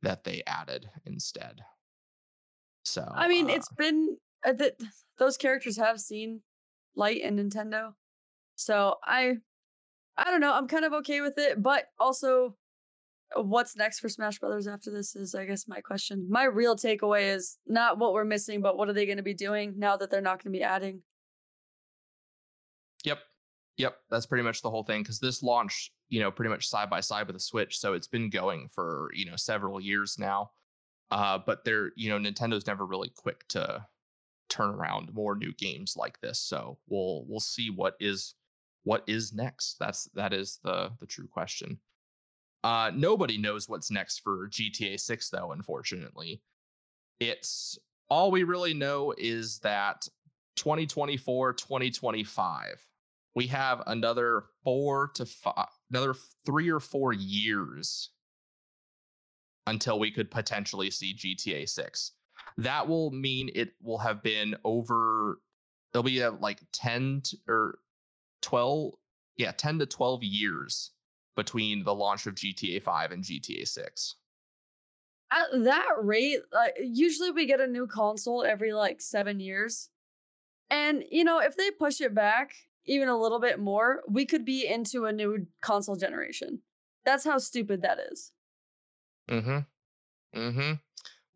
that 0.03 0.25
they 0.25 0.43
added 0.47 0.91
instead. 1.07 1.61
So 2.85 3.11
I 3.15 3.29
mean, 3.29 3.47
uh, 3.47 3.55
it's 3.55 3.73
been 3.79 4.19
uh, 4.45 4.53
th- 4.53 4.75
those 5.19 5.37
characters 5.37 5.77
have 5.77 6.01
seen 6.01 6.41
light 6.95 7.21
in 7.21 7.37
Nintendo, 7.37 7.95
so 8.57 8.97
I, 9.05 9.39
I 10.17 10.25
don't 10.25 10.41
know. 10.41 10.53
I'm 10.53 10.69
kind 10.69 10.85
of 10.85 10.93
okay 10.95 11.21
with 11.21 11.39
it, 11.39 11.63
but 11.63 11.87
also, 11.99 12.57
uh, 13.37 13.43
what's 13.43 13.77
next 13.77 14.01
for 14.01 14.09
Smash 14.09 14.39
Brothers 14.39 14.69
after 14.69 14.91
this 14.91 15.17
is, 15.17 15.35
I 15.35 15.45
guess, 15.45 15.67
my 15.67 15.81
question. 15.81 16.27
My 16.31 16.45
real 16.45 16.77
takeaway 16.77 17.35
is 17.35 17.59
not 17.67 17.99
what 17.99 18.13
we're 18.13 18.25
missing, 18.25 18.61
but 18.61 18.77
what 18.77 18.89
are 18.89 18.93
they 18.93 19.07
going 19.07 19.17
to 19.17 19.23
be 19.23 19.35
doing 19.35 19.75
now 19.77 19.97
that 19.97 20.11
they're 20.11 20.21
not 20.21 20.43
going 20.43 20.53
to 20.53 20.59
be 20.59 20.63
adding? 20.63 21.03
Yep. 23.05 23.19
Yep. 23.77 23.97
That's 24.11 24.27
pretty 24.27 24.45
much 24.45 24.63
the 24.63 24.71
whole 24.71 24.85
thing. 24.85 25.03
Cause 25.05 25.19
this 25.19 25.43
launched, 25.43 25.91
you 26.09 26.21
know, 26.21 26.31
pretty 26.31 26.51
much 26.51 26.69
side 26.69 26.89
by 26.89 27.01
side 27.01 27.27
with 27.27 27.37
the 27.37 27.41
Switch. 27.41 27.79
So 27.79 27.93
it's 27.93 28.07
been 28.07 28.31
going 28.31 28.69
for, 28.73 29.11
you 29.15 29.27
know, 29.27 29.37
several 29.37 29.81
years 29.81 30.17
now. 30.19 30.51
Uh, 31.11 31.39
but 31.45 31.65
they're, 31.65 31.91
you 31.97 32.09
know, 32.09 32.19
Nintendo's 32.19 32.67
never 32.67 32.87
really 32.87 33.11
quick 33.15 33.47
to 33.49 33.85
turn 34.55 34.71
around 34.71 35.13
more 35.13 35.35
new 35.37 35.53
games 35.55 35.95
like 35.97 36.21
this. 36.21 36.41
So 36.41 36.79
we'll 36.89 37.25
we'll 37.29 37.41
see 37.41 37.71
what 37.71 37.95
is 38.01 38.35
what 38.85 39.03
is 39.07 39.33
next. 39.33 39.77
That's 39.79 40.09
that 40.15 40.33
is 40.33 40.59
the 40.63 40.93
the 41.01 41.07
true 41.07 41.27
question. 41.27 41.79
Uh 42.63 42.91
nobody 42.95 43.39
knows 43.39 43.69
what's 43.69 43.91
next 43.91 44.21
for 44.21 44.49
GTA 44.49 45.01
6 45.01 45.31
though, 45.31 45.53
unfortunately. 45.53 46.41
It's 47.21 47.79
all 48.09 48.31
we 48.31 48.45
really 48.45 48.75
know 48.75 49.15
is 49.17 49.59
that 49.61 50.07
2024, 50.57 51.55
2025 51.55 52.87
we 53.35 53.49
have 53.49 53.83
another 53.87 54.45
four 54.63 55.09
to 55.15 55.27
five, 55.27 55.67
another 55.91 56.15
three 56.47 56.71
or 56.71 56.81
four 56.81 57.13
years 57.13 58.11
until 59.67 59.99
we 59.99 60.11
could 60.11 60.31
potentially 60.31 60.91
see 60.91 61.15
GTA 61.15 61.69
6. 61.69 62.13
That 62.57 62.89
will 62.89 63.11
mean 63.11 63.51
it 63.55 63.73
will 63.83 63.99
have 63.99 64.23
been 64.23 64.57
over, 64.65 65.41
it'll 65.93 66.03
be 66.03 66.23
uh, 66.23 66.33
like 66.33 66.61
10 66.73 67.23
to, 67.25 67.37
or 67.49 67.79
12, 68.43 68.95
yeah, 69.37 69.53
10 69.53 69.81
to 69.81 69.87
12 69.87 70.23
years 70.23 70.93
between 71.37 71.83
the 71.83 71.95
launch 71.95 72.27
of 72.27 72.35
GTA 72.35 72.83
5 72.83 73.13
and 73.13 73.25
GTA 73.25 73.67
6. 73.67 74.17
At 75.33 75.65
that 75.65 75.91
rate, 76.01 76.41
like, 76.53 76.75
usually 76.81 77.33
we 77.33 77.47
get 77.47 77.61
a 77.61 77.67
new 77.67 77.89
console 77.89 78.45
every 78.45 78.73
like 78.73 79.01
seven 79.01 79.41
years. 79.41 79.91
And, 80.71 81.05
you 81.11 81.25
know, 81.25 81.41
if 81.41 81.57
they 81.57 81.71
push 81.73 82.01
it 82.01 82.15
back 82.15 82.53
even 82.87 83.09
a 83.09 83.19
little 83.19 83.41
bit 83.41 83.59
more, 83.59 84.03
we 84.09 84.27
could 84.27 84.45
be 84.45 84.67
into 84.67 85.07
a 85.07 85.13
new 85.13 85.47
console 85.61 85.97
generation. 85.97 86.61
That's 87.05 87.25
how 87.25 87.39
stupid 87.39 87.83
that 87.83 87.99
is. 88.13 88.33
Mm-hmm. 89.29 90.39
Mm-hmm. 90.39 90.73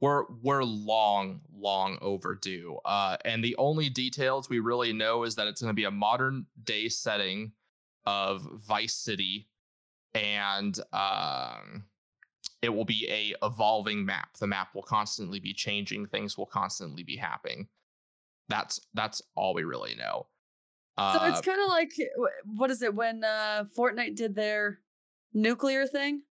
We're 0.01 0.25
we're 0.43 0.63
long, 0.63 1.41
long 1.53 1.99
overdue. 2.01 2.79
Uh, 2.85 3.17
and 3.25 3.43
the 3.43 3.57
only 3.57 3.89
details 3.89 4.49
we 4.49 4.61
really 4.61 4.93
know 4.93 5.25
is 5.25 5.35
that 5.35 5.49
it's 5.49 5.61
going 5.61 5.71
to 5.71 5.75
be 5.75 5.85
a 5.85 5.91
modern 5.91 6.47
day 6.65 6.89
setting 6.89 7.53
of 8.07 8.43
Vice 8.67 8.95
City, 8.95 9.49
and 10.15 10.79
um, 10.93 11.85
it 12.63 12.69
will 12.69 12.85
be 12.85 13.09
a 13.11 13.35
evolving 13.45 14.05
map. 14.05 14.37
The 14.39 14.47
map 14.47 14.75
will 14.75 14.83
constantly 14.83 15.41
be 15.41 15.53
changing. 15.53 16.07
Things 16.07 16.39
will 16.39 16.47
constantly 16.47 17.03
be 17.03 17.17
happening. 17.17 17.69
That's 18.49 18.81
that's 18.95 19.21
all 19.35 19.53
we 19.53 19.65
really 19.65 19.95
know. 19.97 20.27
So 20.99 21.25
it's 21.27 21.39
Uh, 21.39 21.43
kind 21.43 21.61
of 21.61 21.69
like 21.69 21.93
what 22.45 22.71
is 22.71 22.83
it 22.83 22.95
when 22.95 23.23
uh 23.23 23.65
Fortnite 23.77 24.17
did 24.17 24.35
their 24.35 24.81
nuclear 25.33 25.87
thing 25.87 26.23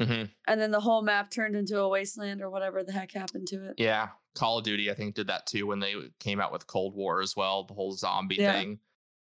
mhm. 0.00 0.30
and 0.46 0.60
then 0.60 0.70
the 0.70 0.80
whole 0.80 1.02
map 1.02 1.30
turned 1.30 1.56
into 1.56 1.78
a 1.80 1.88
wasteland 1.88 2.40
or 2.42 2.50
whatever 2.50 2.82
the 2.84 2.92
heck 2.92 3.12
happened 3.12 3.46
to 3.48 3.68
it. 3.70 3.74
Yeah, 3.78 4.08
Call 4.34 4.58
of 4.58 4.64
Duty 4.64 4.90
I 4.90 4.94
think 4.94 5.14
did 5.14 5.26
that 5.28 5.46
too 5.46 5.66
when 5.66 5.80
they 5.80 5.94
came 6.20 6.40
out 6.40 6.52
with 6.52 6.66
Cold 6.66 6.94
War 6.94 7.20
as 7.20 7.34
well, 7.36 7.64
the 7.64 7.74
whole 7.74 7.92
zombie 7.92 8.36
Yeah. 8.36 8.52
thing. 8.52 8.80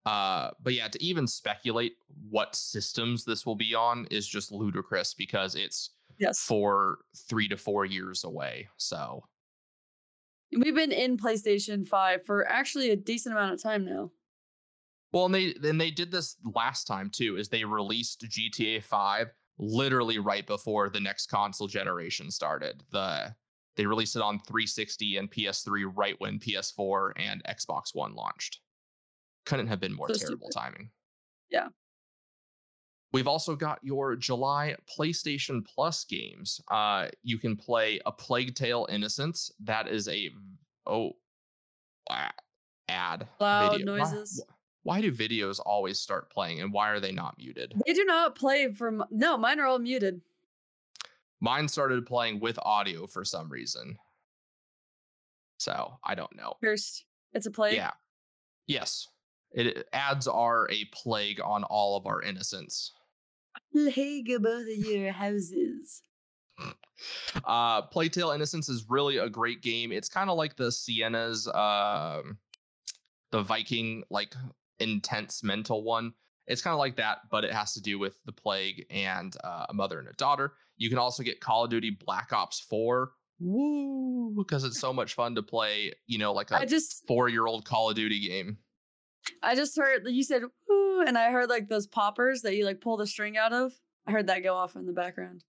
Uh, 0.06 0.50
but 0.62 0.72
yeah, 0.72 0.88
to 0.88 1.02
even 1.02 1.26
speculate 1.26 1.96
what 2.30 2.56
systems 2.56 3.24
this 3.24 3.44
will 3.44 3.54
be 3.54 3.74
on 3.74 4.06
is 4.10 4.26
just 4.26 4.50
ludicrous 4.50 5.14
because 5.14 5.54
it's 5.54 5.90
Yes. 6.18 6.38
for 6.44 6.98
three 7.16 7.48
to 7.48 7.56
four 7.56 7.84
years 7.86 8.24
away. 8.24 8.68
So 8.76 9.24
We've 10.52 10.74
been 10.74 10.92
in 10.92 11.16
PlayStation 11.16 11.86
5 11.86 12.24
for 12.26 12.46
actually 12.48 12.90
a 12.90 12.96
decent 12.96 13.34
amount 13.34 13.54
of 13.54 13.62
time 13.62 13.84
now. 13.84 14.10
well, 15.12 15.26
and 15.26 15.34
they 15.34 15.54
and 15.68 15.80
they 15.80 15.90
did 15.90 16.10
this 16.10 16.36
last 16.54 16.84
time 16.86 17.10
too, 17.10 17.36
is 17.36 17.48
they 17.48 17.64
released 17.64 18.22
GTA 18.28 18.82
5 18.82 19.32
literally 19.60 20.18
right 20.18 20.46
before 20.46 20.88
the 20.88 20.98
next 21.00 21.26
console 21.26 21.68
generation 21.68 22.30
started. 22.30 22.82
The 22.90 23.34
they 23.76 23.86
released 23.86 24.16
it 24.16 24.22
on 24.22 24.40
360 24.40 25.18
and 25.18 25.30
PS3 25.30 25.90
right 25.94 26.16
when 26.18 26.38
PS4 26.38 27.12
and 27.16 27.42
Xbox 27.44 27.94
One 27.94 28.14
launched. 28.14 28.60
Couldn't 29.46 29.68
have 29.68 29.80
been 29.80 29.94
more 29.94 30.08
So 30.12 30.26
terrible 30.26 30.48
stupid. 30.50 30.60
timing. 30.60 30.90
Yeah. 31.50 31.68
We've 33.12 33.28
also 33.28 33.56
got 33.56 33.78
your 33.82 34.16
July 34.16 34.76
PlayStation 34.98 35.64
Plus 35.66 36.04
games. 36.04 36.60
Uh, 36.70 37.08
you 37.22 37.38
can 37.38 37.56
play 37.56 38.00
A 38.06 38.12
Plague 38.12 38.54
Tale 38.54 38.86
Innocence. 38.90 39.50
That 39.60 39.88
is 39.88 40.08
a 40.08 40.30
oh 40.86 41.12
ad 42.88 43.26
Loud 43.40 43.72
video. 43.72 43.96
Noises. 43.96 44.42
Why 44.82 45.00
do 45.00 45.12
videos 45.12 45.60
always 45.64 45.98
start 45.98 46.30
playing 46.30 46.60
and 46.60 46.72
why 46.72 46.90
are 46.90 47.00
they 47.00 47.12
not 47.12 47.36
muted? 47.38 47.74
They 47.86 47.92
do 47.92 48.04
not 48.04 48.34
play 48.34 48.72
from 48.72 49.04
no, 49.10 49.36
mine 49.36 49.60
are 49.60 49.66
all 49.66 49.78
muted. 49.78 50.20
Mine 51.40 51.68
started 51.68 52.06
playing 52.06 52.40
with 52.40 52.58
audio 52.62 53.06
for 53.06 53.24
some 53.24 53.48
reason. 53.48 53.96
So 55.58 55.98
I 56.04 56.14
don't 56.14 56.34
know. 56.34 56.54
Cursed. 56.62 57.04
It's 57.34 57.46
a 57.46 57.50
plague. 57.50 57.76
Yeah. 57.76 57.90
Yes. 58.66 59.06
It 59.52 59.88
ads 59.92 60.26
are 60.26 60.68
a 60.70 60.84
plague 60.92 61.40
on 61.42 61.64
all 61.64 61.96
of 61.96 62.06
our 62.06 62.22
innocence. 62.22 62.92
Plague 63.72 64.30
above 64.30 64.64
your 64.66 65.12
houses. 65.12 66.02
Uh 67.46 67.80
Plague 67.80 68.12
Tale 68.12 68.32
Innocence 68.32 68.68
is 68.68 68.84
really 68.90 69.16
a 69.16 69.30
great 69.30 69.62
game. 69.62 69.90
It's 69.90 70.10
kind 70.10 70.28
of 70.28 70.36
like 70.36 70.54
the 70.56 70.64
Senua's 70.64 71.48
um 71.48 72.36
the 73.30 73.42
Viking 73.42 74.04
like 74.10 74.34
intense 74.80 75.42
mental 75.42 75.82
one. 75.84 76.12
It's 76.46 76.62
kind 76.62 76.72
of 76.72 76.78
like 76.78 76.96
that, 76.96 77.18
but 77.30 77.44
it 77.44 77.52
has 77.52 77.72
to 77.74 77.80
do 77.80 77.98
with 77.98 78.18
the 78.24 78.32
plague 78.32 78.84
and 78.90 79.34
uh, 79.44 79.66
a 79.68 79.74
mother 79.74 80.00
and 80.00 80.08
a 80.08 80.12
daughter. 80.14 80.54
You 80.76 80.88
can 80.88 80.98
also 80.98 81.22
get 81.22 81.40
Call 81.40 81.64
of 81.64 81.70
Duty 81.70 81.90
Black 81.90 82.32
Ops 82.32 82.60
4. 82.60 83.12
Woo! 83.38 84.34
Because 84.36 84.64
it's 84.64 84.80
so 84.80 84.92
much 84.92 85.14
fun 85.14 85.34
to 85.36 85.42
play, 85.42 85.92
you 86.06 86.18
know, 86.18 86.32
like 86.32 86.50
a 86.50 86.66
just 86.66 87.06
four 87.06 87.28
year 87.28 87.46
old 87.46 87.64
Call 87.64 87.90
of 87.90 87.96
Duty 87.96 88.28
game. 88.28 88.58
I 89.42 89.54
just 89.54 89.76
heard 89.76 90.04
that 90.04 90.12
you 90.12 90.22
said 90.22 90.42
woo 90.68 91.02
and 91.06 91.16
I 91.16 91.30
heard 91.30 91.48
like 91.48 91.68
those 91.68 91.86
poppers 91.86 92.42
that 92.42 92.56
you 92.56 92.64
like 92.64 92.80
pull 92.80 92.96
the 92.96 93.06
string 93.06 93.36
out 93.36 93.52
of. 93.52 93.72
I 94.06 94.12
heard 94.12 94.26
that 94.26 94.42
go 94.42 94.54
off 94.54 94.76
in 94.76 94.86
the 94.86 94.92
background. 94.92 95.44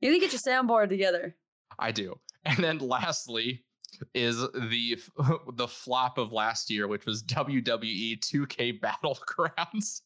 You 0.00 0.10
need 0.10 0.20
to 0.20 0.26
get 0.26 0.32
your 0.32 0.40
soundboard 0.40 0.88
together. 0.88 1.36
I 1.78 1.92
do. 1.92 2.18
And 2.44 2.58
then 2.58 2.78
lastly 2.78 3.64
is 4.14 4.36
the 4.40 4.98
the 5.54 5.68
flop 5.68 6.18
of 6.18 6.32
last 6.32 6.70
year, 6.70 6.88
which 6.88 7.06
was 7.06 7.22
WWE 7.24 8.18
2K 8.20 8.80
Battlegrounds. 8.80 10.02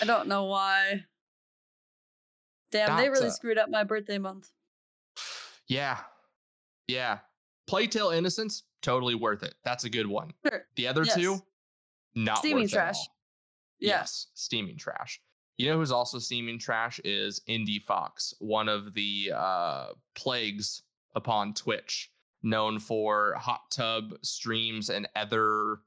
I 0.00 0.04
don't 0.04 0.28
know 0.28 0.44
why. 0.44 1.04
Damn, 2.72 2.96
they 2.96 3.08
really 3.08 3.28
a- 3.28 3.32
screwed 3.32 3.58
up 3.58 3.70
my 3.70 3.84
birthday 3.84 4.18
month. 4.18 4.50
Yeah. 5.68 5.98
Yeah. 6.88 7.18
Plague 7.66 7.90
Tale 7.90 8.10
Innocence, 8.10 8.64
totally 8.82 9.14
worth 9.14 9.42
it. 9.42 9.54
That's 9.64 9.84
a 9.84 9.90
good 9.90 10.06
one. 10.06 10.32
Sure. 10.46 10.66
The 10.76 10.86
other 10.88 11.04
Yes. 11.04 11.14
two, 11.14 11.42
not 12.14 12.38
Steaming 12.38 12.64
worth 12.64 12.72
it 12.72 12.74
trash. 12.74 12.96
Yeah. 13.78 13.98
Yes, 13.98 14.28
steaming 14.34 14.78
trash. 14.78 15.20
You 15.58 15.68
know 15.70 15.78
who's 15.78 15.92
also 15.92 16.18
steaming 16.18 16.58
trash 16.58 17.00
is 17.04 17.40
Indiefoxx, 17.48 18.34
one 18.40 18.68
of 18.68 18.94
the 18.94 19.32
uh, 19.34 19.86
plagues 20.14 20.82
upon 21.14 21.54
Twitch, 21.54 22.10
known 22.46 22.78
for 22.78 23.34
hot 23.34 23.62
tub 23.70 24.14
streams 24.22 24.88
and 24.88 25.08
other, 25.16 25.78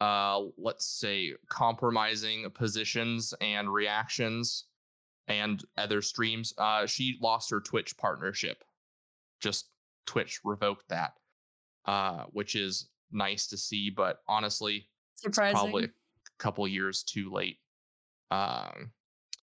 uh, 0.00 0.40
let's 0.58 0.86
say, 0.86 1.32
compromising 1.48 2.48
positions 2.50 3.32
and 3.40 3.72
reactions 3.72 4.66
and 5.28 5.64
other 5.78 6.02
streams. 6.02 6.52
Uh, 6.58 6.86
she 6.86 7.18
lost 7.22 7.50
her 7.50 7.60
Twitch 7.60 7.96
partnership. 7.96 8.62
Just 9.40 9.70
Twitch 10.06 10.40
revoked 10.44 10.88
that, 10.90 11.14
uh, 11.86 12.24
which 12.32 12.54
is 12.54 12.90
nice 13.10 13.46
to 13.46 13.56
see. 13.56 13.88
But 13.88 14.18
honestly, 14.28 14.86
Surprising. 15.14 15.54
probably 15.54 15.84
a 15.84 15.90
couple 16.38 16.68
years 16.68 17.02
too 17.02 17.32
late. 17.32 17.58
Um, 18.30 18.92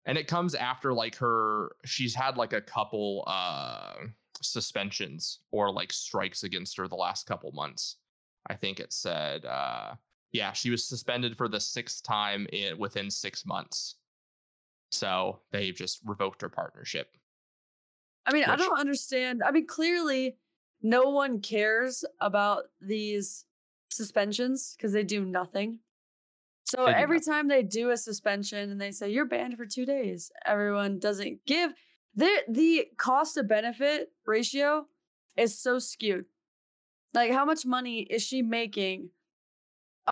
and 0.05 0.17
it 0.17 0.27
comes 0.27 0.53
after 0.53 0.93
like 0.93 1.15
her, 1.15 1.75
she's 1.85 2.13
had 2.13 2.37
like 2.37 2.53
a 2.53 2.61
couple 2.61 3.23
uh 3.25 3.92
suspensions 4.45 5.39
or 5.51 5.71
like 5.71 5.91
strikes 5.91 6.43
against 6.43 6.77
her 6.77 6.87
the 6.87 6.95
last 6.95 7.25
couple 7.27 7.51
months. 7.51 7.97
I 8.47 8.55
think 8.55 8.79
it 8.79 8.91
said, 8.91 9.45
uh, 9.45 9.95
yeah, 10.31 10.51
she 10.51 10.69
was 10.69 10.85
suspended 10.85 11.37
for 11.37 11.47
the 11.47 11.59
sixth 11.59 12.03
time 12.03 12.47
in 12.51 12.77
within 12.77 13.09
six 13.09 13.45
months. 13.45 13.95
So 14.91 15.39
they've 15.51 15.75
just 15.75 15.99
revoked 16.05 16.41
her 16.41 16.49
partnership. 16.49 17.07
I 18.25 18.33
mean, 18.33 18.45
I 18.45 18.55
don't 18.55 18.79
understand. 18.79 19.41
I 19.45 19.51
mean, 19.51 19.67
clearly, 19.67 20.37
no 20.81 21.09
one 21.09 21.41
cares 21.41 22.05
about 22.19 22.63
these 22.81 23.45
suspensions 23.89 24.75
because 24.77 24.93
they 24.93 25.03
do 25.03 25.25
nothing. 25.25 25.79
So 26.65 26.85
do 26.85 26.91
every 26.91 27.17
nothing. 27.17 27.33
time 27.33 27.47
they 27.47 27.63
do 27.63 27.89
a 27.89 27.97
suspension 27.97 28.71
and 28.71 28.79
they 28.79 28.91
say 28.91 29.09
you're 29.09 29.25
banned 29.25 29.57
for 29.57 29.65
two 29.65 29.85
days, 29.85 30.31
everyone 30.45 30.99
doesn't 30.99 31.45
give 31.45 31.73
the 32.15 32.43
the 32.47 32.87
cost 32.97 33.35
to 33.35 33.43
benefit 33.43 34.11
ratio 34.25 34.87
is 35.37 35.57
so 35.57 35.79
skewed. 35.79 36.25
Like, 37.13 37.31
how 37.31 37.45
much 37.45 37.65
money 37.65 38.01
is 38.01 38.23
she 38.23 38.41
making 38.41 39.09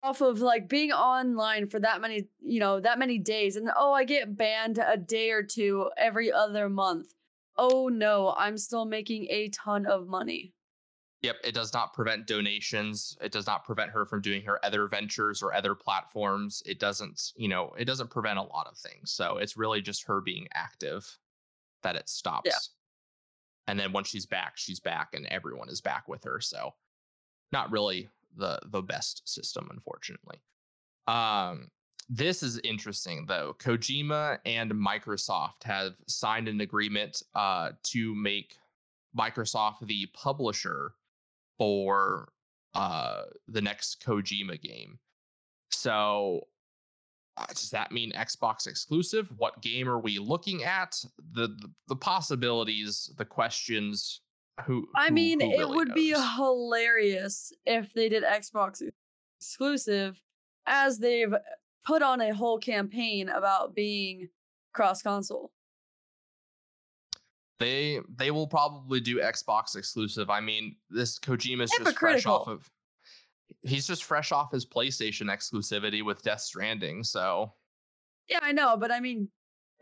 off 0.03 0.21
of 0.21 0.39
like 0.39 0.69
being 0.69 0.91
online 0.91 1.67
for 1.67 1.79
that 1.79 1.99
many, 1.99 2.27
you 2.39 2.59
know, 2.59 2.79
that 2.79 2.99
many 2.99 3.17
days? 3.17 3.55
And 3.55 3.69
oh, 3.75 3.91
I 3.91 4.03
get 4.03 4.37
banned 4.37 4.77
a 4.77 4.97
day 4.97 5.31
or 5.31 5.43
two 5.43 5.89
every 5.97 6.31
other 6.31 6.69
month 6.69 7.13
oh 7.57 7.89
no, 7.89 8.33
I'm 8.37 8.57
still 8.57 8.85
making 8.85 9.27
a 9.29 9.49
ton 9.49 9.85
of 9.85 10.07
money. 10.07 10.53
Yep, 11.21 11.35
it 11.43 11.53
does 11.53 11.71
not 11.71 11.93
prevent 11.93 12.25
donations. 12.25 13.15
It 13.21 13.31
does 13.31 13.45
not 13.45 13.63
prevent 13.63 13.91
her 13.91 14.07
from 14.07 14.21
doing 14.21 14.41
her 14.41 14.63
other 14.65 14.87
ventures 14.87 15.43
or 15.43 15.53
other 15.53 15.75
platforms. 15.75 16.63
It 16.65 16.79
doesn't, 16.79 17.33
you 17.35 17.47
know, 17.47 17.73
it 17.77 17.85
doesn't 17.85 18.09
prevent 18.09 18.39
a 18.39 18.43
lot 18.43 18.67
of 18.67 18.75
things. 18.75 19.11
So 19.11 19.37
it's 19.37 19.55
really 19.55 19.81
just 19.81 20.03
her 20.07 20.19
being 20.19 20.47
active 20.55 21.19
that 21.83 21.95
it 21.95 22.09
stops. 22.09 22.49
And 23.67 23.79
then 23.79 23.93
once 23.93 24.09
she's 24.09 24.25
back, 24.25 24.53
she's 24.55 24.79
back 24.79 25.09
and 25.13 25.25
everyone 25.27 25.69
is 25.69 25.81
back 25.81 26.07
with 26.07 26.23
her. 26.23 26.39
So 26.41 26.73
not 27.51 27.71
really 27.71 28.09
the 28.37 28.59
the 28.67 28.81
best 28.81 29.27
system, 29.27 29.69
unfortunately. 29.71 30.41
Um, 31.07 31.69
this 32.09 32.43
is 32.43 32.59
interesting 32.63 33.25
though. 33.27 33.55
Kojima 33.59 34.39
and 34.45 34.71
Microsoft 34.71 35.63
have 35.63 35.93
signed 36.07 36.47
an 36.47 36.61
agreement 36.61 37.23
uh, 37.35 37.71
to 37.83 38.15
make 38.15 38.57
Microsoft 39.17 39.85
the 39.85 40.07
publisher 40.13 40.93
for 41.57 42.31
uh, 42.73 43.23
the 43.47 43.61
next 43.61 44.03
Kojima 44.05 44.61
game. 44.61 44.99
So 45.69 46.47
uh, 47.41 47.45
does 47.47 47.69
that 47.71 47.91
mean 47.91 48.11
Xbox 48.13 48.67
exclusive? 48.67 49.27
What 49.37 49.61
game 49.61 49.87
are 49.87 49.99
we 49.99 50.19
looking 50.19 50.63
at? 50.63 50.95
The 51.33 51.47
the, 51.47 51.71
the 51.87 51.95
possibilities, 51.95 53.11
the 53.17 53.25
questions. 53.25 54.21
Who? 54.65 54.87
I 54.95 55.07
who- 55.07 55.13
mean, 55.13 55.39
who 55.39 55.51
it 55.51 55.57
really 55.57 55.75
would 55.75 55.93
be 55.93 56.13
hilarious 56.35 57.51
if 57.65 57.93
they 57.93 58.09
did 58.09 58.23
Xbox 58.23 58.81
exclusive, 59.39 60.21
as 60.65 60.99
they've 60.99 61.33
put 61.85 62.01
on 62.01 62.21
a 62.21 62.33
whole 62.33 62.59
campaign 62.59 63.29
about 63.29 63.73
being 63.75 64.29
cross 64.73 65.01
console. 65.01 65.51
They 67.59 67.99
they 68.15 68.31
will 68.31 68.47
probably 68.47 68.99
do 68.99 69.19
Xbox 69.19 69.75
exclusive. 69.75 70.29
I 70.29 70.39
mean, 70.39 70.75
this 70.89 71.19
Kojima's 71.19 71.71
just 71.77 71.97
fresh 71.97 72.25
off 72.25 72.47
of 72.47 72.69
he's 73.63 73.87
just 73.87 74.03
fresh 74.03 74.31
off 74.31 74.51
his 74.51 74.65
PlayStation 74.65 75.27
exclusivity 75.27 76.03
with 76.03 76.21
Death 76.23 76.41
Stranding. 76.41 77.03
So 77.03 77.53
Yeah, 78.27 78.39
I 78.41 78.51
know, 78.51 78.77
but 78.77 78.91
I 78.91 78.99
mean, 78.99 79.29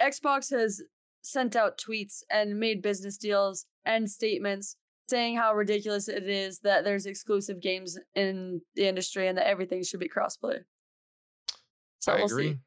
Xbox 0.02 0.50
has 0.52 0.82
sent 1.22 1.56
out 1.56 1.78
tweets 1.80 2.24
and 2.32 2.60
made 2.60 2.82
business 2.82 3.18
deals 3.18 3.66
and 3.86 4.10
statements 4.10 4.76
saying 5.10 5.36
how 5.36 5.54
ridiculous 5.54 6.08
it 6.08 6.30
is 6.30 6.60
that 6.60 6.84
there's 6.84 7.06
exclusive 7.06 7.60
games 7.60 7.98
in 8.16 8.62
the 8.76 8.88
industry 8.88 9.28
and 9.28 9.38
that 9.38 9.48
everything 9.48 9.84
should 9.84 10.00
be 10.00 10.08
crossplay. 10.08 10.60
So 12.00 12.14
I 12.14 12.16
we'll 12.18 12.26
agree. 12.26 12.52
see. 12.54 12.58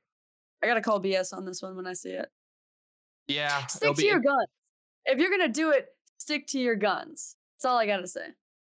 I 0.62 0.66
gotta 0.66 0.81
call 0.83 1.00
BS 1.00 1.33
on 1.33 1.45
this 1.45 1.62
one 1.62 1.76
when 1.76 1.87
I 1.87 1.92
see 1.95 2.11
it. 2.11 2.28
Yeah, 3.28 3.66
Stick 3.66 3.95
to 3.97 4.04
your 4.04 4.16
in- 4.16 4.23
guns. 4.23 4.49
If 5.07 5.19
you're 5.19 5.31
gonna 5.31 5.49
do 5.49 5.71
it, 5.71 5.87
stick 6.19 6.47
to 6.49 6.59
your 6.61 6.76
guns. 6.76 7.37
That's 7.57 7.64
all 7.71 7.78
I 7.78 7.87
gotta 7.87 8.07
say. 8.07 8.26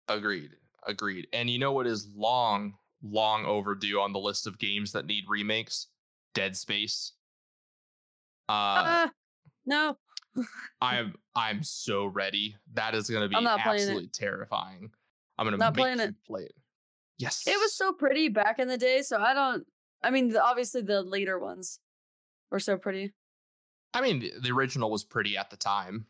agreed. 0.07 0.51
Agreed. 0.87 1.27
And 1.33 1.49
you 1.49 1.59
know 1.59 1.71
what 1.71 1.87
is 1.87 2.07
long, 2.15 2.73
long 3.01 3.45
overdue 3.45 3.99
on 3.99 4.13
the 4.13 4.19
list 4.19 4.47
of 4.47 4.57
games 4.59 4.91
that 4.93 5.05
need 5.05 5.23
remakes? 5.27 5.87
Dead 6.33 6.55
Space. 6.57 7.13
Uh, 8.49 8.53
Uh, 8.53 9.09
no. 9.65 9.97
I'm 10.81 11.13
I'm 11.35 11.63
so 11.63 12.05
ready. 12.05 12.55
That 12.73 12.95
is 12.95 13.09
gonna 13.09 13.29
be 13.29 13.35
I'm 13.35 13.43
not 13.43 13.59
playing 13.61 13.77
it. 13.79 13.81
absolutely 13.83 14.07
terrifying. 14.09 14.89
I'm 15.37 15.45
gonna 15.45 15.57
Not 15.57 15.75
make 15.75 15.83
playing 15.83 15.99
it. 15.99 16.15
play 16.25 16.43
it. 16.43 16.55
Yes. 17.19 17.45
It 17.47 17.57
was 17.59 17.75
so 17.75 17.93
pretty 17.93 18.29
back 18.29 18.59
in 18.59 18.67
the 18.67 18.77
day, 18.77 19.01
so 19.03 19.19
I 19.21 19.33
don't. 19.33 19.65
I 20.03 20.09
mean, 20.09 20.29
the, 20.29 20.43
obviously 20.43 20.81
the 20.81 21.01
later 21.01 21.39
ones 21.39 21.79
were 22.51 22.59
so 22.59 22.77
pretty. 22.77 23.13
I 23.93 24.01
mean, 24.01 24.19
the, 24.19 24.33
the 24.41 24.51
original 24.51 24.89
was 24.89 25.03
pretty 25.03 25.37
at 25.37 25.49
the 25.51 25.55
time, 25.55 26.07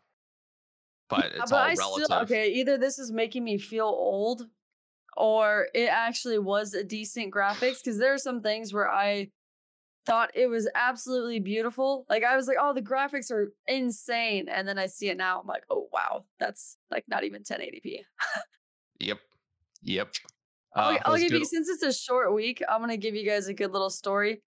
but 1.09 1.25
it's 1.25 1.51
but 1.51 1.53
all 1.53 1.57
I 1.59 1.73
relative. 1.73 2.05
still 2.05 2.17
okay. 2.19 2.49
Either 2.53 2.77
this 2.77 2.97
is 2.97 3.11
making 3.11 3.43
me 3.43 3.57
feel 3.57 3.85
old, 3.85 4.47
or 5.17 5.67
it 5.73 5.89
actually 5.89 6.39
was 6.39 6.73
a 6.73 6.83
decent 6.83 7.33
graphics. 7.33 7.83
Because 7.83 7.97
there 7.97 8.13
are 8.13 8.17
some 8.17 8.41
things 8.41 8.73
where 8.73 8.89
I 8.89 9.29
thought 10.05 10.31
it 10.33 10.47
was 10.47 10.69
absolutely 10.75 11.39
beautiful. 11.39 12.05
Like 12.09 12.23
I 12.23 12.35
was 12.35 12.47
like, 12.47 12.57
oh, 12.59 12.73
the 12.73 12.81
graphics 12.81 13.31
are 13.31 13.53
insane, 13.67 14.49
and 14.49 14.67
then 14.67 14.77
I 14.77 14.87
see 14.87 15.09
it 15.09 15.17
now. 15.17 15.39
I'm 15.39 15.47
like, 15.47 15.63
oh 15.69 15.87
wow, 15.91 16.25
that's 16.39 16.77
like 16.91 17.05
not 17.07 17.23
even 17.23 17.43
1080p. 17.43 17.99
Yep. 18.99 19.19
Yep. 19.81 20.13
I'll, 20.75 20.95
Uh, 20.95 20.99
I'll 21.05 21.17
give 21.17 21.31
you 21.31 21.45
since 21.45 21.69
it's 21.69 21.83
a 21.83 21.93
short 21.93 22.33
week. 22.33 22.61
I'm 22.69 22.81
gonna 22.81 22.97
give 22.97 23.15
you 23.15 23.25
guys 23.25 23.47
a 23.47 23.53
good 23.53 23.71
little 23.71 23.89
story. 23.89 24.41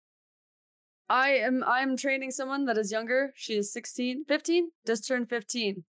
I 1.09 1.31
am 1.31 1.63
I'm 1.67 1.97
training 1.97 2.33
someone 2.33 2.65
that 2.67 2.79
is 2.79 2.91
younger. 2.91 3.33
She 3.37 3.55
is 3.55 3.73
16, 3.73 4.25
15, 4.27 4.71
just 4.87 5.07
turned 5.07 5.29
15. 5.29 5.85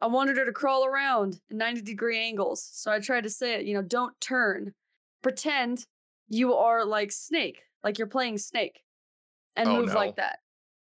I 0.00 0.06
wanted 0.06 0.36
her 0.36 0.44
to 0.44 0.52
crawl 0.52 0.84
around 0.84 1.40
in 1.50 1.56
90 1.58 1.82
degree 1.82 2.18
angles. 2.18 2.68
So 2.72 2.90
I 2.92 3.00
tried 3.00 3.22
to 3.24 3.30
say 3.30 3.54
it, 3.54 3.64
you 3.66 3.74
know, 3.74 3.82
don't 3.82 4.18
turn. 4.20 4.72
Pretend 5.22 5.86
you 6.28 6.54
are 6.54 6.84
like 6.84 7.12
Snake, 7.12 7.62
like 7.82 7.98
you're 7.98 8.06
playing 8.06 8.38
Snake, 8.38 8.82
and 9.56 9.68
Oh, 9.68 9.76
move 9.78 9.88
no. 9.88 9.94
like 9.94 10.16
that. 10.16 10.38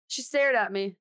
She 0.08 0.22
stared 0.22 0.56
at 0.56 0.72
me, 0.72 0.98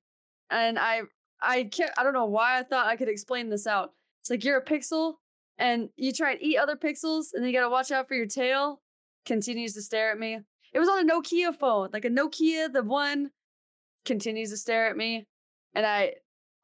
and 0.49 0.79
I 0.79 1.01
I 1.41 1.65
can't 1.65 1.91
I 1.97 2.03
don't 2.03 2.13
know 2.13 2.25
why 2.25 2.59
I 2.59 2.63
thought 2.63 2.87
I 2.87 2.95
could 2.95 3.09
explain 3.09 3.49
this 3.49 3.67
out. 3.67 3.91
It's 4.21 4.29
like 4.29 4.43
you're 4.43 4.57
a 4.57 4.65
pixel 4.65 5.15
and 5.57 5.89
you 5.95 6.11
try 6.13 6.31
and 6.31 6.41
eat 6.41 6.57
other 6.57 6.75
pixels 6.75 7.27
and 7.33 7.41
then 7.43 7.49
you 7.51 7.53
gotta 7.57 7.69
watch 7.69 7.91
out 7.91 8.07
for 8.07 8.15
your 8.15 8.25
tail. 8.27 8.81
Continues 9.25 9.73
to 9.73 9.81
stare 9.81 10.11
at 10.11 10.19
me. 10.19 10.39
It 10.73 10.79
was 10.79 10.89
on 10.89 11.07
a 11.07 11.11
Nokia 11.13 11.53
phone, 11.55 11.89
like 11.93 12.05
a 12.05 12.09
Nokia, 12.09 12.71
the 12.71 12.83
one 12.83 13.31
continues 14.05 14.49
to 14.51 14.57
stare 14.57 14.87
at 14.89 14.97
me. 14.97 15.25
And 15.75 15.85
I 15.85 16.13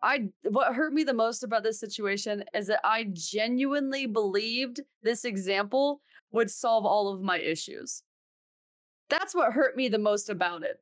I 0.02 0.30
what 0.44 0.76
hurt 0.76 0.94
me 0.94 1.04
the 1.04 1.14
most 1.14 1.44
about 1.44 1.64
this 1.64 1.80
situation 1.80 2.44
is 2.54 2.68
that 2.68 2.82
I 2.84 3.08
genuinely 3.12 4.06
believed 4.06 4.82
this 5.02 5.26
example 5.26 6.02
would 6.32 6.52
solve 6.52 6.86
all 6.86 7.10
of 7.14 7.22
my 7.22 7.40
issues. 7.40 8.04
That's 9.10 9.34
what 9.34 9.54
hurt 9.54 9.76
me 9.76 9.88
the 9.88 9.98
most 9.98 10.30
about 10.30 10.64
it. 10.64 10.80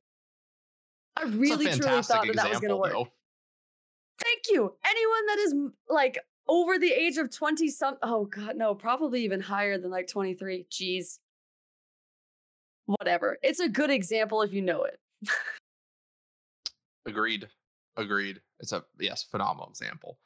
I 1.16 1.24
really 1.24 1.66
truly 1.68 2.02
thought 2.02 2.28
that 2.28 2.36
that 2.36 2.50
was 2.50 2.60
going 2.60 2.70
to 2.70 2.78
work. 2.78 2.92
though. 2.92 3.08
Thank 4.22 4.44
you. 4.50 4.74
Anyone 4.86 5.26
that 5.28 5.40
is 5.40 5.56
like 5.90 6.20
over 6.48 6.78
the 6.78 6.92
age 6.92 7.18
of 7.18 7.30
20 7.30 7.70
some 7.70 7.98
oh 8.04 8.26
god, 8.26 8.56
no, 8.58 8.76
probably 8.76 9.24
even 9.24 9.40
higher 9.40 9.78
than 9.78 9.92
like 9.92 10.08
23. 10.08 10.66
Jeez. 10.70 11.20
Whatever. 12.86 13.38
It's 13.42 13.60
a 13.60 13.70
good 13.70 13.90
example 13.90 14.42
if 14.42 14.52
you 14.52 14.62
know 14.62 14.84
it. 14.84 15.00
Agreed. 17.06 17.48
Agreed. 17.98 18.42
It's 18.60 18.72
a 18.72 18.84
yes, 19.00 19.24
phenomenal 19.24 19.70
example. 19.70 20.20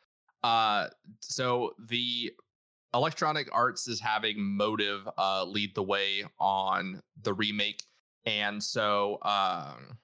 Uh 0.44 0.88
so 1.20 1.74
the 1.88 2.32
Electronic 2.94 3.50
Arts 3.52 3.88
is 3.88 4.00
having 4.00 4.42
Motive 4.42 5.08
uh 5.18 5.44
lead 5.46 5.76
the 5.76 5.84
way 5.84 6.24
on 6.40 7.02
the 7.22 7.34
remake. 7.34 7.84
And 8.26 8.64
so 8.64 9.20
um 9.24 9.98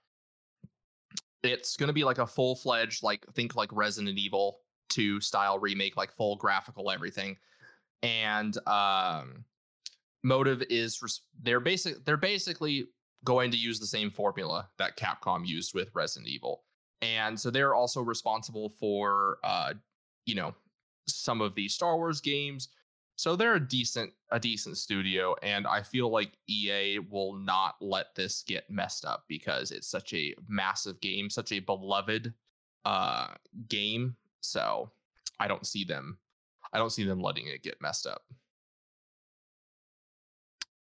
it's 1.44 1.78
gonna 1.78 1.94
be 1.94 2.04
like 2.04 2.18
a 2.18 2.28
full-fledged, 2.28 3.04
like 3.04 3.26
think 3.34 3.56
like 3.56 3.70
Resident 3.72 4.18
Evil 4.18 4.60
2 4.90 5.22
style 5.22 5.60
remake, 5.60 5.98
like 5.98 6.12
full 6.12 6.36
graphical 6.36 6.92
everything. 6.92 7.38
And 8.04 8.56
um 8.68 9.46
Motive 10.24 10.64
is 10.70 11.02
res- 11.02 11.22
they're 11.44 11.60
basic 11.60 12.04
they're 12.04 12.18
basically 12.18 12.88
going 13.24 13.52
to 13.52 13.58
use 13.58 13.80
the 13.80 13.88
same 13.88 14.10
formula 14.10 14.70
that 14.78 14.98
Capcom 14.98 15.46
used 15.46 15.74
with 15.74 15.90
Resident 15.94 16.28
Evil 16.30 16.64
and 17.02 17.40
so 17.40 17.50
they're 17.52 17.76
also 17.76 18.02
responsible 18.02 18.70
for 18.70 19.38
uh 19.44 19.74
you 20.26 20.36
know 20.36 20.54
some 21.08 21.42
of 21.42 21.54
the 21.56 21.68
star 21.68 21.98
wars 21.98 22.22
games 22.22 22.70
so 23.18 23.36
they're 23.36 23.56
a 23.56 23.68
decent 23.68 24.12
a 24.32 24.40
decent 24.40 24.78
studio 24.78 25.36
and 25.44 25.68
i 25.68 25.82
feel 25.82 26.10
like 26.10 26.32
ea 26.50 27.00
will 27.12 27.34
not 27.34 27.76
let 27.82 28.14
this 28.16 28.44
get 28.48 28.70
messed 28.70 29.06
up 29.06 29.24
because 29.28 29.72
it's 29.72 29.88
such 29.88 30.14
a 30.14 30.34
massive 30.48 31.00
game 31.02 31.30
such 31.30 31.52
a 31.52 31.60
beloved 31.60 32.34
uh 32.86 33.28
game 33.70 34.16
so 34.42 34.90
i 35.40 35.48
don't 35.48 35.66
see 35.68 35.84
them 35.84 36.18
i 36.74 36.78
don't 36.78 36.92
see 36.92 37.04
them 37.04 37.20
letting 37.22 37.48
it 37.48 37.62
get 37.64 37.80
messed 37.82 38.08
up 38.08 38.24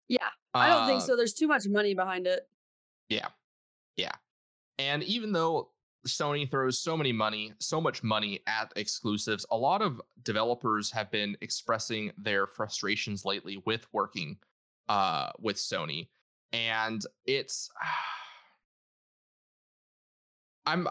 Yeah, 0.09 0.27
I 0.53 0.69
don't 0.69 0.87
think 0.87 1.01
Uh, 1.01 1.05
so. 1.05 1.15
There's 1.15 1.33
too 1.33 1.47
much 1.47 1.65
money 1.67 1.95
behind 1.95 2.27
it. 2.27 2.47
Yeah. 3.09 3.29
Yeah. 3.97 4.11
And 4.77 5.01
even 5.03 5.31
though 5.31 5.69
Sony 6.07 6.49
throws 6.49 6.79
so 6.79 6.97
many 6.97 7.11
money, 7.11 7.53
so 7.59 7.79
much 7.79 8.03
money 8.03 8.39
at 8.47 8.71
exclusives, 8.75 9.45
a 9.51 9.57
lot 9.57 9.81
of 9.81 10.01
developers 10.23 10.91
have 10.91 11.09
been 11.11 11.37
expressing 11.41 12.11
their 12.17 12.45
frustrations 12.45 13.25
lately 13.25 13.61
with 13.65 13.87
working 13.93 14.37
uh 14.89 15.31
with 15.39 15.57
Sony. 15.57 16.07
And 16.51 17.01
it's 17.25 17.69
I'm 20.65 20.87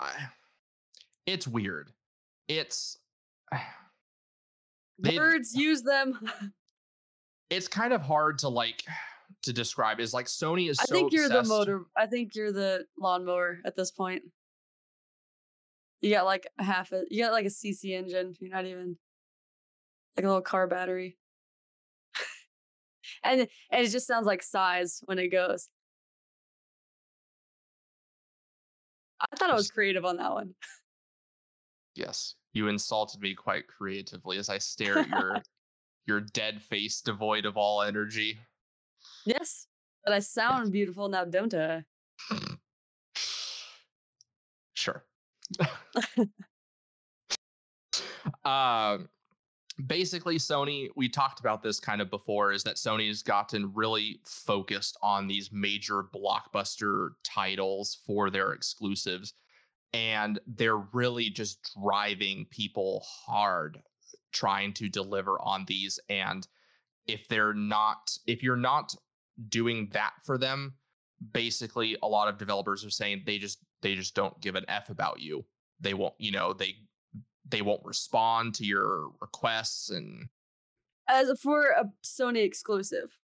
it's 1.26 1.46
weird. 1.46 1.90
It's 2.48 2.98
Words, 5.16 5.54
use 5.54 5.82
them. 5.82 6.18
it's 7.50 7.68
kind 7.68 7.92
of 7.92 8.02
hard 8.02 8.38
to 8.38 8.48
like 8.48 8.84
to 9.42 9.52
describe. 9.52 10.00
Is 10.00 10.14
like 10.14 10.26
Sony 10.26 10.70
is 10.70 10.78
I 10.78 10.84
so 10.84 10.94
think 10.94 11.12
you're 11.12 11.28
the 11.28 11.44
motor. 11.44 11.82
I 11.96 12.06
think 12.06 12.34
you're 12.34 12.52
the 12.52 12.86
lawnmower 12.98 13.60
at 13.64 13.76
this 13.76 13.90
point. 13.90 14.22
You 16.02 16.12
got 16.12 16.24
like 16.24 16.48
a 16.58 16.64
half 16.64 16.92
a. 16.92 17.04
You 17.08 17.22
got 17.24 17.32
like 17.32 17.46
a 17.46 17.48
CC 17.48 17.92
engine. 17.92 18.34
You're 18.40 18.50
not 18.50 18.66
even 18.66 18.96
like 20.16 20.24
a 20.24 20.28
little 20.28 20.42
car 20.42 20.66
battery. 20.66 21.16
and 23.22 23.42
and 23.70 23.84
it 23.86 23.88
just 23.88 24.06
sounds 24.08 24.26
like 24.26 24.42
size 24.42 25.00
when 25.06 25.18
it 25.20 25.28
goes. 25.28 25.68
I 29.20 29.36
thought 29.36 29.50
I 29.50 29.54
was 29.54 29.70
creative 29.70 30.04
on 30.04 30.16
that 30.16 30.32
one. 30.32 30.54
Yes, 31.94 32.34
you 32.52 32.66
insulted 32.66 33.20
me 33.20 33.34
quite 33.34 33.68
creatively 33.68 34.38
as 34.38 34.48
I 34.48 34.58
stare 34.58 34.98
at 34.98 35.08
your 35.20 35.40
your 36.06 36.20
dead 36.20 36.60
face 36.60 37.00
devoid 37.00 37.46
of 37.46 37.56
all 37.56 37.80
energy. 37.82 38.40
Yes, 39.24 39.68
But 40.04 40.14
I 40.14 40.18
sound 40.18 40.72
beautiful 40.72 41.08
now, 41.08 41.24
don't 41.24 41.54
I? 41.54 41.84
Sure. 44.74 45.04
um, 48.44 49.08
basically, 49.86 50.36
Sony, 50.36 50.88
we 50.96 51.08
talked 51.08 51.40
about 51.40 51.62
this 51.62 51.80
kind 51.80 52.00
of 52.00 52.10
before, 52.10 52.52
is 52.52 52.62
that 52.64 52.76
Sony's 52.76 53.22
gotten 53.22 53.72
really 53.74 54.20
focused 54.24 54.96
on 55.02 55.26
these 55.26 55.50
major 55.52 56.04
blockbuster 56.14 57.10
titles 57.24 57.98
for 58.06 58.30
their 58.30 58.52
exclusives. 58.52 59.34
And 59.94 60.40
they're 60.46 60.78
really 60.78 61.28
just 61.28 61.76
driving 61.80 62.46
people 62.50 63.04
hard 63.26 63.78
trying 64.32 64.72
to 64.72 64.88
deliver 64.88 65.38
on 65.42 65.64
these. 65.66 66.00
And 66.08 66.46
if 67.06 67.28
they're 67.28 67.52
not, 67.52 68.16
if 68.26 68.42
you're 68.42 68.56
not 68.56 68.94
doing 69.48 69.88
that 69.92 70.12
for 70.24 70.38
them, 70.38 70.74
basically 71.32 71.96
a 72.02 72.08
lot 72.08 72.28
of 72.28 72.38
developers 72.38 72.84
are 72.84 72.90
saying 72.90 73.22
they 73.26 73.38
just 73.38 73.58
they 73.82 73.94
just 73.94 74.14
don't 74.14 74.40
give 74.40 74.54
an 74.54 74.64
F 74.68 74.90
about 74.90 75.20
you. 75.20 75.44
They 75.82 75.94
won't, 75.94 76.14
you 76.18 76.30
know, 76.32 76.52
they 76.54 76.76
they 77.48 77.60
won't 77.60 77.84
respond 77.84 78.54
to 78.54 78.64
your 78.64 79.10
requests 79.20 79.90
and 79.90 80.28
As 81.08 81.38
for 81.40 81.66
a 81.72 81.90
Sony 82.04 82.44
exclusive. 82.44 83.18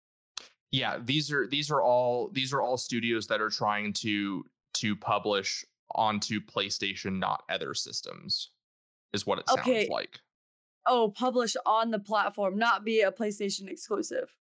yeah, 0.70 0.98
these 0.98 1.30
are 1.30 1.46
these 1.46 1.70
are 1.70 1.82
all 1.82 2.28
these 2.30 2.52
are 2.54 2.62
all 2.62 2.76
studios 2.78 3.26
that 3.26 3.40
are 3.40 3.50
trying 3.50 3.92
to 3.94 4.44
to 4.74 4.96
publish 4.96 5.64
onto 5.94 6.40
PlayStation, 6.40 7.18
not 7.18 7.44
other 7.48 7.74
systems, 7.74 8.50
is 9.12 9.26
what 9.26 9.38
it 9.40 9.48
sounds 9.48 9.60
Okay. 9.60 9.88
like. 9.88 10.20
Oh, 10.86 11.10
publish 11.16 11.56
on 11.66 11.90
the 11.90 11.98
platform, 11.98 12.56
not 12.58 12.84
be 12.84 13.00
a 13.00 13.10
PlayStation 13.12 13.68
exclusive. 13.68 14.34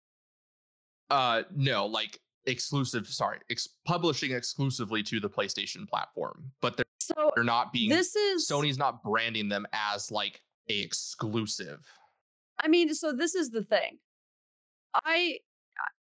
Uh, 1.10 1.43
no, 1.54 1.86
like 1.86 2.19
exclusive. 2.45 3.08
Sorry, 3.08 3.39
ex- 3.49 3.67
publishing 3.86 4.32
exclusively 4.32 5.04
to 5.04 5.19
the 5.19 5.30
PlayStation 5.30 5.88
platform, 5.88 6.51
but 6.62 6.77
they're, 6.77 6.86
So 6.99 7.32
they're 7.36 7.43
not 7.43 7.71
being. 7.73 7.89
this 7.89 8.15
is 8.15 8.47
Sony's 8.49 8.77
not 8.77 9.04
branding 9.04 9.49
them 9.49 9.65
as 9.73 10.12
like 10.12 10.41
a 10.69 10.80
exclusive. 10.82 11.80
I 12.63 12.67
mean, 12.67 12.93
so 12.93 13.12
this 13.13 13.36
is 13.36 13.49
the 13.49 13.63
thing. 13.63 13.97
I 14.93 15.38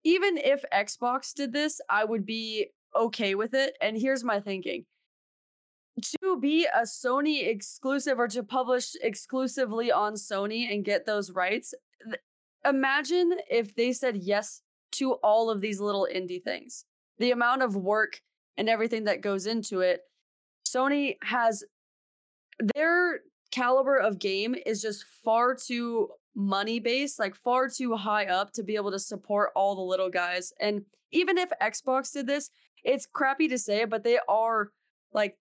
even 0.05 0.37
if 0.39 0.65
Xbox 0.75 1.33
did 1.33 1.53
this, 1.53 1.81
I 1.89 2.05
would 2.05 2.27
be 2.27 2.69
okay 2.97 3.35
with 3.37 3.55
it. 3.55 3.77
And 3.81 3.97
here's 3.97 4.25
my 4.25 4.41
thinking. 4.41 4.85
To 6.21 6.39
be 6.41 6.65
a 6.67 6.83
Sony 6.83 7.47
exclusive 7.47 8.19
or 8.19 8.27
to 8.29 8.43
publish 8.43 8.95
exclusively 9.03 9.93
on 9.93 10.15
Sony 10.15 10.73
and 10.73 10.85
get 10.85 11.05
those 11.07 11.31
rights, 11.31 11.75
th- 12.05 12.17
imagine 12.67 13.31
if 13.51 13.75
they 13.77 13.93
said 13.93 14.17
yes 14.17 14.63
to 14.93 15.13
all 15.15 15.51
of 15.51 15.61
these 15.61 15.81
little 15.81 16.09
indie 16.13 16.43
things. 16.43 16.85
The 17.19 17.31
amount 17.31 17.63
of 17.63 17.77
work 17.77 18.21
and 18.57 18.69
everything 18.69 19.05
that 19.05 19.21
goes 19.21 19.47
into 19.47 19.81
it. 19.81 20.01
Sony 20.67 21.17
has 21.23 21.65
their 22.75 23.21
caliber 23.51 23.97
of 23.97 24.19
game 24.19 24.55
is 24.67 24.81
just 24.83 25.05
far 25.25 25.55
too 25.55 26.09
money 26.35 26.81
based, 26.81 27.19
like 27.19 27.35
far 27.35 27.69
too 27.69 27.95
high 27.95 28.27
up 28.27 28.53
to 28.53 28.63
be 28.63 28.77
able 28.77 28.91
to 28.91 28.99
support 28.99 29.51
all 29.55 29.75
the 29.75 29.83
little 29.83 30.11
guys. 30.11 30.53
And 30.61 30.83
even 31.13 31.39
if 31.39 31.51
Xbox 31.61 32.13
did 32.13 32.27
this, 32.27 32.51
it's 32.83 33.07
crappy 33.07 33.49
to 33.49 33.59
say, 33.59 33.85
but 33.85 34.03
they 34.03 34.19
are 34.29 34.71
like 35.13 35.37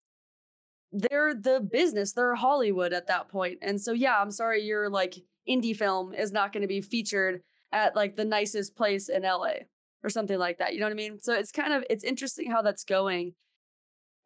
they're 0.93 1.35
the 1.35 1.61
business, 1.61 2.13
they're 2.13 2.35
Hollywood 2.35 2.93
at 2.93 3.07
that 3.07 3.29
point. 3.29 3.59
And 3.63 3.81
so 3.81 3.93
yeah, 3.93 4.21
I'm 4.21 4.33
sorry 4.33 4.63
your 4.63 4.91
like 4.91 5.15
indie 5.49 5.77
film 5.77 6.13
is 6.13 6.33
not 6.33 6.53
going 6.53 6.63
to 6.63 6.69
be 6.69 6.81
featured 6.81 7.43
at 7.73 7.97
like 7.97 8.17
the 8.17 8.25
nicest 8.25 8.77
place 8.77 9.09
in 9.09 9.23
LA 9.23 9.65
or 10.03 10.11
something 10.11 10.39
like 10.39 10.59
that. 10.59 10.75
You 10.75 10.81
know 10.81 10.87
what 10.87 10.93
I 10.93 10.97
mean? 10.97 11.21
So 11.21 11.35
it's 11.35 11.53
kind 11.53 11.73
of 11.73 11.85
it's 11.91 12.05
interesting 12.05 12.51
how 12.51 12.63
that's 12.63 12.85
going. 12.85 13.35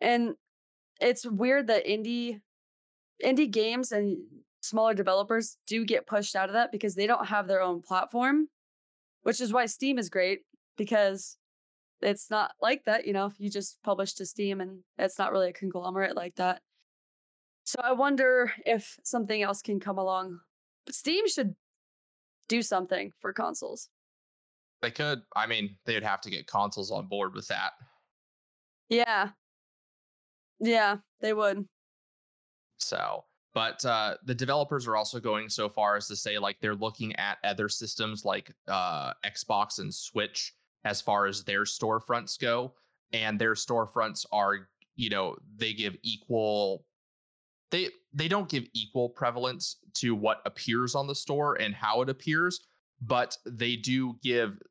And 0.00 0.34
it's 1.00 1.26
weird 1.26 1.66
that 1.68 1.86
indie 1.86 2.40
indie 3.24 3.50
games 3.50 3.92
and 3.92 4.18
smaller 4.60 4.94
developers 4.94 5.56
do 5.66 5.84
get 5.84 6.06
pushed 6.06 6.34
out 6.34 6.48
of 6.48 6.54
that 6.54 6.72
because 6.72 6.94
they 6.94 7.06
don't 7.06 7.26
have 7.26 7.46
their 7.46 7.60
own 7.60 7.82
platform, 7.82 8.48
which 9.22 9.40
is 9.40 9.52
why 9.52 9.66
Steam 9.66 9.98
is 9.98 10.08
great 10.08 10.40
because 10.76 11.36
it's 12.00 12.30
not 12.30 12.52
like 12.60 12.84
that. 12.84 13.06
You 13.06 13.12
know, 13.12 13.26
if 13.26 13.38
you 13.38 13.50
just 13.50 13.78
publish 13.82 14.14
to 14.14 14.26
Steam 14.26 14.60
and 14.60 14.80
it's 14.98 15.18
not 15.18 15.32
really 15.32 15.48
a 15.48 15.52
conglomerate 15.52 16.16
like 16.16 16.36
that. 16.36 16.62
So 17.64 17.80
I 17.82 17.92
wonder 17.92 18.52
if 18.66 18.98
something 19.04 19.42
else 19.42 19.62
can 19.62 19.80
come 19.80 19.98
along. 19.98 20.40
Steam 20.90 21.26
should 21.26 21.54
do 22.48 22.62
something 22.62 23.12
for 23.20 23.32
consoles. 23.32 23.88
They 24.82 24.90
could. 24.90 25.22
I 25.34 25.46
mean, 25.46 25.76
they'd 25.86 26.02
have 26.02 26.20
to 26.22 26.30
get 26.30 26.46
consoles 26.46 26.90
on 26.90 27.06
board 27.06 27.34
with 27.34 27.48
that. 27.48 27.72
Yeah. 28.88 29.30
Yeah, 30.60 30.98
they 31.20 31.32
would. 31.32 31.66
So, 32.78 33.24
but 33.54 33.84
uh, 33.84 34.16
the 34.24 34.34
developers 34.34 34.86
are 34.86 34.96
also 34.96 35.20
going 35.20 35.48
so 35.48 35.68
far 35.68 35.96
as 35.96 36.06
to 36.08 36.16
say 36.16 36.38
like 36.38 36.58
they're 36.60 36.74
looking 36.74 37.14
at 37.16 37.38
other 37.44 37.68
systems 37.68 38.24
like 38.24 38.52
uh, 38.68 39.12
Xbox 39.24 39.78
and 39.78 39.92
Switch 39.92 40.52
as 40.84 41.00
far 41.00 41.26
as 41.26 41.44
their 41.44 41.62
storefronts 41.62 42.38
go, 42.38 42.74
and 43.12 43.38
their 43.38 43.54
storefronts 43.54 44.26
are 44.32 44.68
you 44.96 45.08
know 45.08 45.36
they 45.56 45.72
give 45.72 45.96
equal 46.02 46.84
they 47.70 47.88
they 48.14 48.28
don't 48.28 48.48
give 48.48 48.64
equal 48.72 49.08
prevalence 49.08 49.76
to 49.94 50.14
what 50.14 50.40
appears 50.46 50.94
on 50.94 51.06
the 51.06 51.14
store 51.14 51.56
and 51.56 51.74
how 51.74 52.00
it 52.00 52.08
appears, 52.08 52.60
but 53.02 53.36
they 53.44 53.76
do 53.76 54.16
give 54.22 54.62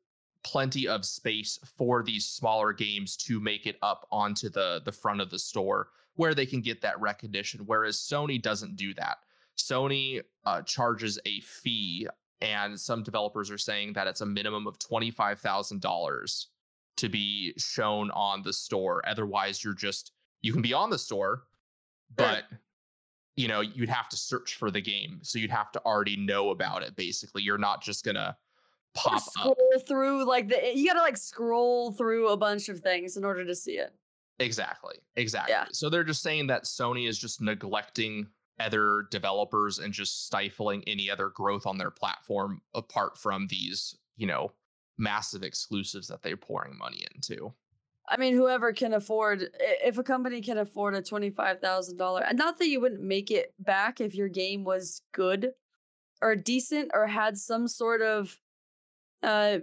plenty 0.42 0.88
of 0.88 1.04
space 1.04 1.58
for 1.76 2.02
these 2.02 2.24
smaller 2.26 2.72
games 2.72 3.16
to 3.16 3.40
make 3.40 3.66
it 3.66 3.76
up 3.82 4.06
onto 4.10 4.48
the 4.48 4.82
the 4.84 4.92
front 4.92 5.20
of 5.20 5.30
the 5.30 5.38
store 5.38 5.88
where 6.16 6.34
they 6.34 6.46
can 6.46 6.60
get 6.60 6.80
that 6.82 7.00
recognition 7.00 7.62
whereas 7.66 7.96
sony 7.96 8.40
doesn't 8.40 8.76
do 8.76 8.94
that. 8.94 9.18
Sony 9.56 10.20
uh, 10.44 10.60
charges 10.62 11.18
a 11.26 11.40
fee 11.40 12.06
and 12.40 12.78
some 12.78 13.02
developers 13.02 13.50
are 13.50 13.58
saying 13.58 13.92
that 13.94 14.06
it's 14.06 14.20
a 14.20 14.26
minimum 14.26 14.66
of 14.66 14.78
$25000 14.80 16.46
to 16.96 17.08
be 17.08 17.54
shown 17.56 18.10
on 18.10 18.42
the 18.42 18.52
store. 18.52 19.02
Otherwise 19.06 19.64
you're 19.64 19.74
just 19.74 20.12
you 20.42 20.52
can 20.52 20.62
be 20.62 20.74
on 20.74 20.90
the 20.90 20.98
store 20.98 21.44
but 22.16 22.44
you 23.36 23.48
know 23.48 23.60
you'd 23.60 23.88
have 23.88 24.08
to 24.08 24.16
search 24.16 24.54
for 24.56 24.70
the 24.70 24.80
game 24.80 25.18
so 25.22 25.38
you'd 25.38 25.50
have 25.50 25.72
to 25.72 25.80
already 25.84 26.16
know 26.16 26.50
about 26.50 26.82
it 26.82 26.94
basically 26.96 27.42
you're 27.42 27.58
not 27.58 27.82
just 27.82 28.04
gonna 28.04 28.36
Or 28.96 29.10
pop 29.10 29.14
up 29.14 29.22
scroll 29.22 29.56
through 29.86 30.24
like 30.24 30.48
the 30.48 30.72
you 30.74 30.86
gotta 30.86 31.00
like 31.00 31.16
scroll 31.16 31.92
through 31.92 32.28
a 32.28 32.36
bunch 32.36 32.68
of 32.68 32.80
things 32.80 33.16
in 33.16 33.24
order 33.24 33.44
to 33.44 33.54
see 33.54 33.72
it. 33.72 33.92
Exactly. 34.38 34.96
Exactly. 35.16 35.52
Yeah. 35.52 35.66
So 35.72 35.88
they're 35.88 36.04
just 36.04 36.22
saying 36.22 36.48
that 36.48 36.64
Sony 36.64 37.08
is 37.08 37.18
just 37.18 37.40
neglecting 37.40 38.26
other 38.60 39.06
developers 39.10 39.78
and 39.78 39.92
just 39.92 40.26
stifling 40.26 40.82
any 40.86 41.10
other 41.10 41.28
growth 41.28 41.66
on 41.66 41.78
their 41.78 41.90
platform 41.90 42.60
apart 42.74 43.16
from 43.18 43.46
these, 43.48 43.96
you 44.16 44.26
know, 44.26 44.52
massive 44.98 45.42
exclusives 45.42 46.08
that 46.08 46.22
they're 46.22 46.36
pouring 46.36 46.76
money 46.78 47.04
into. 47.14 47.52
I 48.08 48.18
mean, 48.18 48.34
whoever 48.34 48.72
can 48.72 48.92
afford, 48.92 49.48
if 49.58 49.96
a 49.96 50.02
company 50.02 50.42
can 50.42 50.58
afford 50.58 50.94
a 50.94 51.02
twenty-five 51.02 51.60
thousand 51.60 51.96
dollar, 51.96 52.22
and 52.22 52.36
not 52.36 52.58
that 52.58 52.68
you 52.68 52.80
wouldn't 52.80 53.02
make 53.02 53.30
it 53.30 53.54
back 53.58 54.00
if 54.00 54.14
your 54.14 54.28
game 54.28 54.64
was 54.64 55.02
good 55.12 55.52
or 56.20 56.36
decent 56.36 56.90
or 56.94 57.06
had 57.06 57.38
some 57.38 57.66
sort 57.66 58.02
of 58.02 58.38
uh 59.22 59.58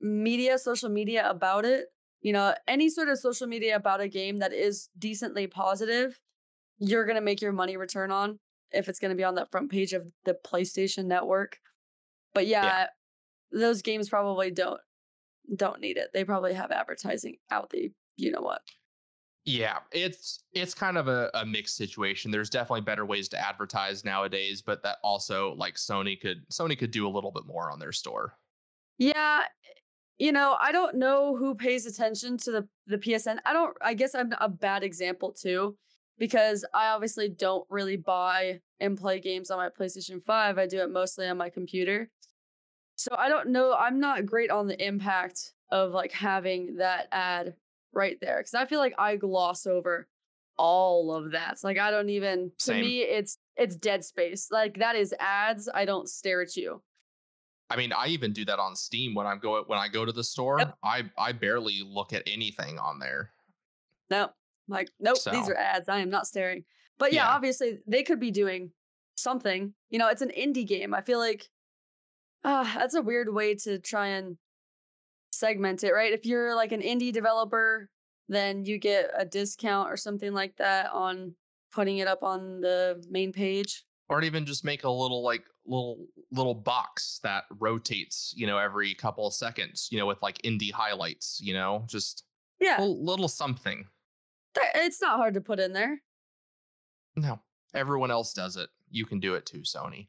media, 0.00 0.58
social 0.58 0.88
media 0.88 1.28
about 1.28 1.64
it. 1.64 1.86
You 2.20 2.32
know, 2.32 2.54
any 2.68 2.88
sort 2.88 3.08
of 3.08 3.18
social 3.18 3.46
media 3.46 3.76
about 3.76 4.00
a 4.00 4.08
game 4.08 4.38
that 4.38 4.52
is 4.52 4.88
decently 4.98 5.46
positive, 5.46 6.20
you're 6.78 7.06
gonna 7.06 7.20
make 7.20 7.42
your 7.42 7.52
money 7.52 7.76
return 7.76 8.10
on 8.10 8.38
if 8.70 8.88
it's 8.88 8.98
gonna 9.00 9.14
be 9.14 9.24
on 9.24 9.34
that 9.34 9.50
front 9.50 9.70
page 9.70 9.92
of 9.92 10.06
the 10.24 10.36
PlayStation 10.46 11.06
Network. 11.06 11.58
But 12.34 12.46
yeah, 12.46 12.86
those 13.52 13.82
games 13.82 14.08
probably 14.08 14.50
don't 14.50 14.80
don't 15.56 15.80
need 15.80 15.96
it. 15.96 16.10
They 16.12 16.24
probably 16.24 16.54
have 16.54 16.70
advertising 16.70 17.36
out 17.50 17.70
the 17.70 17.90
you 18.16 18.30
know 18.30 18.40
what. 18.40 18.62
Yeah, 19.44 19.78
it's 19.92 20.42
it's 20.54 20.72
kind 20.72 20.96
of 20.96 21.08
a, 21.08 21.30
a 21.34 21.44
mixed 21.44 21.76
situation. 21.76 22.30
There's 22.30 22.48
definitely 22.48 22.80
better 22.80 23.04
ways 23.04 23.28
to 23.30 23.38
advertise 23.38 24.04
nowadays, 24.04 24.62
but 24.62 24.82
that 24.82 24.98
also 25.04 25.54
like 25.56 25.74
Sony 25.74 26.18
could 26.18 26.48
Sony 26.48 26.78
could 26.78 26.90
do 26.90 27.06
a 27.06 27.10
little 27.10 27.30
bit 27.30 27.44
more 27.46 27.70
on 27.70 27.78
their 27.78 27.92
store. 27.92 28.38
Yeah, 28.96 29.42
you 30.18 30.32
know, 30.32 30.56
I 30.58 30.72
don't 30.72 30.96
know 30.96 31.36
who 31.36 31.54
pays 31.54 31.84
attention 31.84 32.38
to 32.38 32.52
the 32.52 32.68
the 32.86 32.96
PSN. 32.96 33.38
I 33.44 33.52
don't 33.52 33.76
I 33.82 33.92
guess 33.92 34.14
I'm 34.14 34.32
a 34.40 34.48
bad 34.48 34.82
example 34.82 35.32
too 35.32 35.76
because 36.18 36.64
I 36.72 36.88
obviously 36.88 37.28
don't 37.28 37.66
really 37.68 37.96
buy 37.96 38.60
and 38.80 38.96
play 38.96 39.20
games 39.20 39.50
on 39.50 39.58
my 39.58 39.68
PlayStation 39.68 40.22
5. 40.24 40.58
I 40.58 40.66
do 40.66 40.80
it 40.80 40.90
mostly 40.90 41.28
on 41.28 41.36
my 41.36 41.50
computer. 41.50 42.08
So 42.96 43.14
I 43.16 43.28
don't 43.28 43.48
know, 43.48 43.74
I'm 43.74 44.00
not 44.00 44.26
great 44.26 44.50
on 44.50 44.66
the 44.66 44.84
impact 44.84 45.52
of 45.70 45.92
like 45.92 46.12
having 46.12 46.76
that 46.76 47.08
ad 47.10 47.54
right 47.92 48.18
there 48.20 48.42
cuz 48.42 48.54
I 48.54 48.66
feel 48.66 48.78
like 48.78 48.94
I 48.98 49.16
gloss 49.16 49.66
over 49.66 50.08
all 50.56 51.12
of 51.12 51.32
that. 51.32 51.58
Like 51.64 51.78
I 51.78 51.90
don't 51.90 52.10
even 52.10 52.52
Same. 52.58 52.76
to 52.76 52.82
me 52.82 53.00
it's 53.00 53.38
it's 53.56 53.76
dead 53.76 54.04
space. 54.04 54.48
Like 54.50 54.78
that 54.78 54.96
is 54.96 55.14
ads. 55.18 55.68
I 55.72 55.84
don't 55.84 56.08
stare 56.08 56.42
at 56.42 56.56
you. 56.56 56.82
I 57.70 57.76
mean, 57.76 57.92
I 57.92 58.08
even 58.08 58.32
do 58.32 58.44
that 58.44 58.58
on 58.58 58.76
Steam 58.76 59.14
when 59.14 59.26
I'm 59.26 59.38
go 59.38 59.64
when 59.64 59.78
I 59.78 59.88
go 59.88 60.04
to 60.04 60.12
the 60.12 60.22
store. 60.22 60.58
Yep. 60.58 60.74
I 60.84 61.10
I 61.18 61.32
barely 61.32 61.82
look 61.84 62.12
at 62.12 62.22
anything 62.26 62.78
on 62.78 62.98
there. 62.98 63.32
Nope. 64.10 64.32
Like, 64.68 64.88
nope, 65.00 65.16
these 65.30 65.48
are 65.48 65.56
ads. 65.56 65.88
I 65.88 65.98
am 65.98 66.10
not 66.10 66.26
staring. 66.26 66.64
But 66.98 67.12
yeah, 67.12 67.24
Yeah. 67.24 67.34
obviously 67.34 67.80
they 67.86 68.02
could 68.02 68.20
be 68.20 68.30
doing 68.30 68.70
something. 69.16 69.74
You 69.90 69.98
know, 69.98 70.08
it's 70.08 70.22
an 70.22 70.30
indie 70.36 70.66
game. 70.66 70.94
I 70.94 71.00
feel 71.00 71.18
like 71.18 71.48
uh, 72.44 72.64
that's 72.74 72.94
a 72.94 73.02
weird 73.02 73.32
way 73.32 73.54
to 73.56 73.78
try 73.78 74.08
and 74.08 74.36
segment 75.32 75.82
it, 75.82 75.92
right? 75.92 76.12
If 76.12 76.26
you're 76.26 76.54
like 76.54 76.72
an 76.72 76.80
indie 76.82 77.12
developer, 77.12 77.88
then 78.28 78.64
you 78.64 78.78
get 78.78 79.10
a 79.16 79.24
discount 79.24 79.90
or 79.90 79.96
something 79.96 80.32
like 80.32 80.56
that 80.56 80.90
on 80.92 81.34
putting 81.72 81.98
it 81.98 82.08
up 82.08 82.22
on 82.22 82.60
the 82.60 83.02
main 83.10 83.32
page. 83.32 83.84
Or 84.08 84.22
even 84.22 84.44
just 84.46 84.64
make 84.64 84.84
a 84.84 84.90
little 84.90 85.22
like 85.24 85.44
little 85.66 86.06
little 86.30 86.54
box 86.54 87.20
that 87.22 87.44
rotates, 87.58 88.34
you 88.36 88.46
know, 88.46 88.58
every 88.58 88.94
couple 88.94 89.26
of 89.26 89.34
seconds, 89.34 89.88
you 89.90 89.98
know, 89.98 90.06
with 90.06 90.20
like 90.22 90.38
indie 90.42 90.70
highlights, 90.70 91.40
you 91.42 91.54
know, 91.54 91.84
just 91.88 92.24
Yeah, 92.60 92.80
a 92.80 92.84
little 92.84 93.28
something. 93.28 93.86
it's 94.74 95.00
not 95.00 95.16
hard 95.16 95.34
to 95.34 95.40
put 95.40 95.58
in 95.58 95.72
there. 95.72 96.00
No, 97.16 97.40
everyone 97.74 98.10
else 98.10 98.32
does 98.34 98.56
it. 98.56 98.68
You 98.90 99.06
can 99.06 99.20
do 99.20 99.34
it 99.34 99.46
too, 99.46 99.60
Sony. 99.60 100.08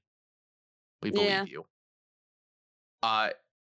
We 1.02 1.12
believe 1.12 1.28
Yeah. 1.30 1.46
you. 1.46 1.66
Uh, 3.06 3.30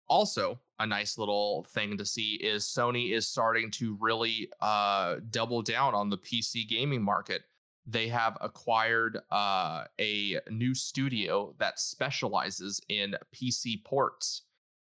also, 0.09 0.59
a 0.77 0.85
nice 0.85 1.17
little 1.17 1.65
thing 1.73 1.97
to 1.97 2.05
see 2.05 2.35
is 2.35 2.65
Sony 2.65 3.13
is 3.13 3.27
starting 3.27 3.71
to 3.71 3.97
really 3.99 4.47
uh, 4.61 5.15
double 5.31 5.63
down 5.63 5.95
on 5.95 6.07
the 6.07 6.19
PC 6.19 6.69
gaming 6.69 7.01
market. 7.01 7.41
They 7.87 8.07
have 8.09 8.37
acquired 8.41 9.19
uh, 9.31 9.85
a 9.99 10.37
new 10.51 10.75
studio 10.75 11.55
that 11.57 11.79
specializes 11.79 12.79
in 12.89 13.15
PC 13.33 13.83
ports. 13.83 14.43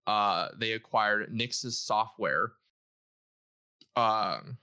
Uh, 0.05 0.49
they 0.59 0.73
acquired 0.73 1.33
Nixxes 1.33 1.73
software, 1.73 2.51
um, 3.95 4.57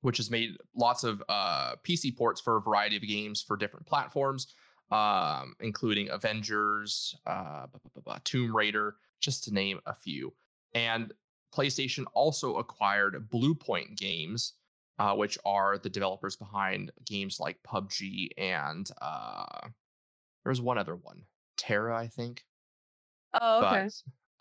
which 0.00 0.16
has 0.16 0.30
made 0.30 0.56
lots 0.74 1.04
of 1.04 1.22
uh, 1.28 1.74
PC 1.86 2.16
ports 2.16 2.40
for 2.40 2.56
a 2.56 2.62
variety 2.62 2.96
of 2.96 3.02
games 3.02 3.42
for 3.42 3.58
different 3.58 3.84
platforms, 3.84 4.54
um, 4.94 5.54
including 5.60 6.08
Avengers, 6.10 7.16
uh, 7.26 7.66
bu- 7.66 7.78
bu- 7.94 8.00
bu- 8.02 8.18
Tomb 8.24 8.54
Raider, 8.56 8.96
just 9.20 9.44
to 9.44 9.52
name 9.54 9.80
a 9.86 9.94
few. 9.94 10.32
And 10.74 11.12
PlayStation 11.54 12.04
also 12.14 12.56
acquired 12.56 13.28
Bluepoint 13.30 13.96
Games, 13.96 14.54
uh, 14.98 15.14
which 15.14 15.38
are 15.44 15.78
the 15.78 15.88
developers 15.88 16.36
behind 16.36 16.92
games 17.04 17.40
like 17.40 17.58
PUBG 17.62 18.28
and 18.38 18.88
uh, 19.02 19.60
there 19.62 20.50
was 20.50 20.60
one 20.60 20.78
other 20.78 20.96
one, 20.96 21.22
Terra, 21.56 21.96
I 21.96 22.06
think 22.08 22.44
Oh, 23.40 23.64
okay. 23.64 23.88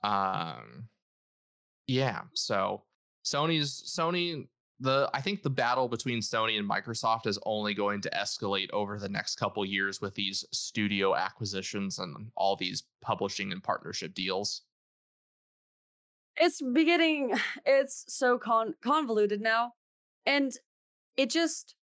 but 0.04 0.08
um 0.08 0.88
yeah 1.88 2.22
so 2.34 2.84
sony's 3.26 3.72
sony 3.98 4.48
the 4.80 5.10
i 5.14 5.22
think 5.22 5.44
the 5.44 5.50
battle 5.50 5.88
between 5.88 6.20
sony 6.20 6.58
and 6.58 6.70
microsoft 6.70 7.28
is 7.28 7.40
only 7.46 7.74
going 7.74 8.02
to 8.02 8.10
escalate 8.10 8.70
over 8.74 8.98
the 8.98 9.10
next 9.10 9.36
couple 9.36 9.64
years 9.66 10.02
with 10.02 10.16
these 10.16 10.44
studio 10.52 11.16
acquisitions 11.16 12.00
and 12.00 12.32
all 12.36 12.56
these 12.56 12.84
publishing 13.02 13.52
and 13.52 13.64
partnership 13.64 14.14
deals. 14.14 14.64
It's 16.38 16.62
beginning 16.62 17.36
it's 17.66 18.06
so 18.08 18.38
con- 18.38 18.76
convoluted 18.82 19.42
now 19.42 19.74
and 20.26 20.52
it 21.18 21.30
just 21.30 21.76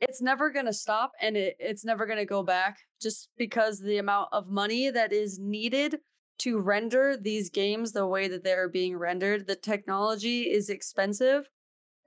it's 0.00 0.22
never 0.22 0.50
going 0.50 0.66
to 0.66 0.72
stop 0.72 1.12
and 1.20 1.36
it, 1.36 1.56
it's 1.58 1.84
never 1.84 2.06
going 2.06 2.18
to 2.18 2.24
go 2.24 2.42
back 2.42 2.78
just 3.02 3.28
because 3.36 3.80
the 3.80 3.98
amount 3.98 4.28
of 4.32 4.48
money 4.48 4.90
that 4.90 5.12
is 5.12 5.38
needed 5.38 5.98
to 6.38 6.58
render 6.58 7.18
these 7.18 7.50
games 7.50 7.92
the 7.92 8.06
way 8.06 8.26
that 8.26 8.42
they're 8.42 8.68
being 8.68 8.96
rendered 8.96 9.46
the 9.46 9.56
technology 9.56 10.42
is 10.42 10.70
expensive 10.70 11.50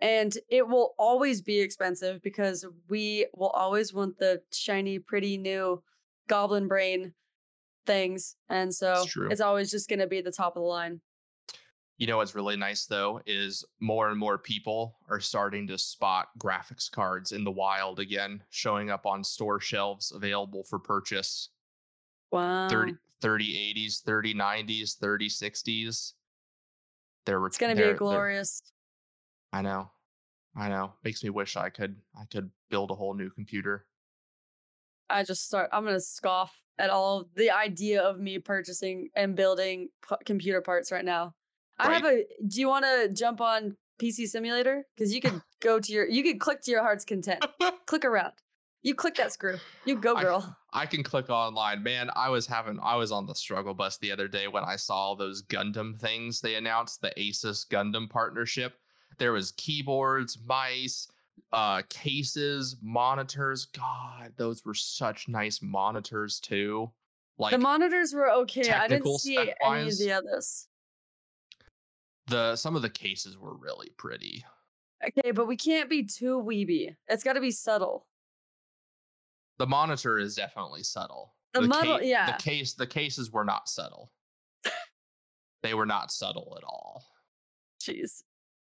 and 0.02 0.38
it 0.50 0.68
will 0.68 0.96
always 0.98 1.42
be 1.42 1.60
expensive 1.60 2.22
because 2.22 2.66
we 2.90 3.28
will 3.36 3.50
always 3.50 3.94
want 3.94 4.18
the 4.18 4.42
shiny 4.52 5.00
pretty 5.00 5.38
new 5.38 5.82
goblin 6.28 6.68
brain 6.68 7.14
things 7.86 8.36
and 8.50 8.74
so 8.74 9.06
it's 9.30 9.42
always 9.42 9.70
just 9.70 9.90
going 9.90 10.00
to 10.00 10.08
be 10.08 10.22
the 10.22 10.32
top 10.32 10.56
of 10.56 10.62
the 10.62 10.68
line. 10.68 11.02
You 11.98 12.08
know 12.08 12.18
what's 12.18 12.36
really 12.36 12.58
nice 12.58 12.86
though 12.86 13.22
is 13.26 13.64
more 13.80 14.10
and 14.10 14.20
more 14.20 14.38
people 14.38 14.98
are 15.10 15.20
starting 15.20 15.68
to 15.68 15.78
spot 15.78 16.30
graphics 16.40 16.92
cards 16.92 17.32
in 17.32 17.44
the 17.44 17.52
wild 17.52 18.00
again 18.00 18.44
showing 18.50 18.90
up 18.90 19.06
on 19.06 19.24
store 19.24 19.60
shelves 19.60 20.12
available 20.12 20.64
for 20.64 20.80
purchase. 20.80 21.50
wow. 22.32 22.68
30 22.68 22.96
30 23.22 23.74
80s 23.74 24.02
30 24.02 24.34
90s 24.34 24.98
30 24.98 25.30
60s 25.30 26.14
they're 27.26 27.46
It's 27.46 27.58
gonna 27.58 27.76
be 27.76 27.84
a 27.84 27.94
glorious. 27.94 28.73
I 29.54 29.62
know 29.62 29.90
i 30.58 30.68
know 30.68 30.92
makes 31.06 31.24
me 31.24 31.30
wish 31.30 31.56
i 31.56 31.70
could 31.70 31.96
i 32.20 32.26
could 32.26 32.50
build 32.70 32.92
a 32.92 32.96
whole 32.96 33.14
new 33.14 33.30
computer 33.30 33.86
I 35.10 35.24
just 35.24 35.46
start. 35.46 35.70
I'm 35.72 35.84
gonna 35.86 36.00
scoff 36.00 36.58
at 36.80 36.90
all 36.90 37.26
the 37.36 37.52
idea 37.52 38.02
of 38.02 38.20
me 38.20 38.40
purchasing 38.40 39.10
and 39.16 39.36
building 39.36 39.90
p- 40.10 40.16
computer 40.26 40.60
parts 40.62 40.92
right 40.92 41.06
now. 41.06 41.36
I 41.78 41.94
have 41.94 42.06
a. 42.06 42.24
Do 42.48 42.60
you 42.60 42.68
want 42.68 42.86
to 42.86 43.10
jump 43.14 43.40
on 43.42 43.76
PC 44.02 44.26
Simulator? 44.28 44.86
Because 44.96 45.14
you 45.14 45.22
could 45.22 45.40
go 45.62 45.80
to 45.80 45.92
your. 45.94 46.08
You 46.10 46.24
could 46.24 46.40
click 46.40 46.62
to 46.62 46.72
your 46.72 46.82
heart's 46.82 47.06
content. 47.06 47.46
click 47.86 48.06
around. 48.06 48.32
You 48.82 48.96
click 48.96 49.14
that 49.16 49.32
screw. 49.34 49.58
You 49.86 49.98
go, 49.98 50.16
I- 50.16 50.24
girl. 50.24 50.58
i 50.72 50.86
can 50.88 51.04
click 51.04 51.30
online 51.30 51.84
man 51.84 52.10
i 52.16 52.28
was 52.30 52.48
having 52.48 52.80
i 52.82 52.96
was 52.96 53.12
on 53.12 53.28
the 53.28 53.36
struggle 53.36 53.76
bus 53.76 53.98
the 54.00 54.12
other 54.12 54.28
day 54.28 54.48
when 54.48 54.64
i 54.64 54.76
saw 54.76 55.14
those 55.14 55.44
gundam 55.44 55.96
things 56.00 56.42
they 56.42 56.56
announced 56.56 57.02
the 57.02 57.12
asus 57.18 57.68
gundam 57.68 58.10
partnership 58.10 58.74
there 59.18 59.34
was 59.34 59.52
keyboards 59.58 60.38
mice 60.46 61.08
uh 61.52 61.82
cases 61.90 62.78
monitors 62.82 63.66
god 63.66 64.32
those 64.38 64.64
were 64.66 64.74
such 64.74 65.28
nice 65.28 65.62
monitors 65.62 66.40
too 66.40 66.90
like 67.38 67.52
the 67.52 67.58
monitors 67.58 68.14
were 68.14 68.30
okay. 68.30 68.72
I 68.72 68.88
didn't 68.88 69.20
see 69.20 69.38
any 69.40 69.90
of 69.90 69.98
the 69.98 70.12
others. 70.12 70.68
the 72.28 72.56
some 72.56 72.76
of 72.76 72.82
the 72.84 72.90
cases 72.90 73.38
were 73.38 73.56
really 73.56 73.90
pretty 73.98 74.44
Okay, 75.06 75.32
but 75.32 75.48
we 75.48 75.58
can't 75.58 75.90
be 75.90 76.04
too 76.04 76.42
weeby. 76.42 76.96
It's 77.10 77.24
got 77.24 77.34
to 77.34 77.42
be 77.42 77.52
subtle. 77.52 78.06
the 79.58 79.68
monitor 79.68 80.18
is 80.18 80.36
definitely 80.36 80.84
subtle. 80.84 81.34
The 81.54 81.62
model- 81.64 81.98
ca- 82.00 82.04
yeah. 82.04 82.26
The 82.38 82.42
case, 82.42 82.74
the 82.74 82.88
cases 82.88 83.32
were 83.32 83.44
not 83.44 83.68
subtle. 83.70 84.12
they 85.64 85.74
were 85.74 85.86
not 85.86 86.12
subtle 86.12 86.56
at 86.58 86.64
all. 86.64 87.04
Jeez. 87.82 88.24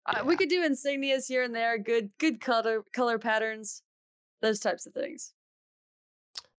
Uh, 0.07 0.23
we 0.25 0.37
could 0.37 0.49
do 0.49 0.67
insignias 0.67 1.27
here 1.27 1.43
and 1.43 1.53
there, 1.53 1.77
good 1.77 2.09
good 2.17 2.39
color 2.39 2.83
color 2.93 3.19
patterns, 3.19 3.81
those 4.41 4.59
types 4.59 4.85
of 4.85 4.93
things. 4.93 5.33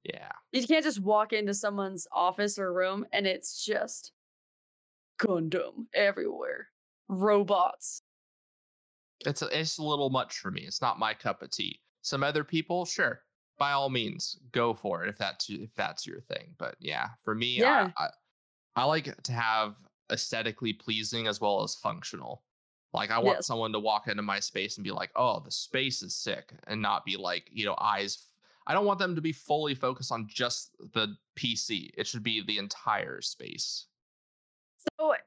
Yeah, 0.05 0.31
You 0.53 0.67
can't 0.67 0.85
just 0.85 1.01
walk 1.03 1.33
into 1.35 1.53
someone's 1.53 2.07
office 2.13 2.59
or 2.59 2.73
room 2.73 3.05
and 3.13 3.27
it's 3.27 3.63
just 3.65 4.13
Gundam 5.21 5.87
everywhere. 5.95 6.69
Robots. 7.09 8.01
it's 9.27 9.43
a, 9.43 9.47
it's 9.59 9.79
a 9.79 9.83
little 9.83 10.09
much 10.09 10.39
for 10.39 10.51
me. 10.51 10.63
It's 10.63 10.81
not 10.81 10.99
my 10.99 11.13
cup 11.15 11.43
of 11.43 11.51
tea. 11.51 11.81
Some 12.03 12.23
other 12.23 12.45
people, 12.45 12.85
sure, 12.87 13.23
by 13.59 13.73
all 13.73 13.91
means, 13.91 14.39
go 14.53 14.73
for 14.73 15.05
it 15.05 15.09
if 15.11 15.19
that's 15.19 15.51
if 15.51 15.75
that's 15.75 16.07
your 16.07 16.21
thing. 16.21 16.55
But 16.59 16.77
yeah, 16.79 17.09
for 17.23 17.35
me, 17.35 17.59
Yeah. 17.59 17.91
I, 17.99 18.05
I 18.05 18.09
I 18.77 18.85
like 18.85 19.21
to 19.25 19.33
have 19.33 19.75
aesthetically 20.13 20.73
pleasing 20.73 21.27
as 21.27 21.41
well 21.41 21.63
as 21.65 21.75
functional. 21.75 22.45
Like 22.93 23.11
I 23.11 23.19
want 23.19 23.43
Yes. 23.43 23.45
someone 23.45 23.73
to 23.73 23.79
walk 23.81 24.09
into 24.09 24.23
my 24.23 24.41
space 24.41 24.77
and 24.77 24.85
be 24.85 24.91
like, 24.93 25.11
"Oh, 25.17 25.41
the 25.41 25.51
space 25.51 26.03
is 26.03 26.15
sick," 26.15 26.53
and 26.67 26.81
not 26.83 27.05
be 27.05 27.17
like, 27.17 27.49
you 27.53 27.65
know, 27.67 27.77
eyes. 27.81 28.27
I 28.67 28.75
don't 28.75 28.87
want 28.87 28.99
them 28.99 29.15
to 29.15 29.21
be 29.23 29.33
fully 29.33 29.75
focused 29.75 30.13
on 30.13 30.29
just 30.29 30.77
the 30.79 31.17
PC. 31.37 31.91
It 31.97 32.07
should 32.07 32.23
be 32.23 32.43
the 32.43 32.59
entire 32.59 33.21
space. 33.23 33.87
So 34.99 35.13
eh, 35.13 35.19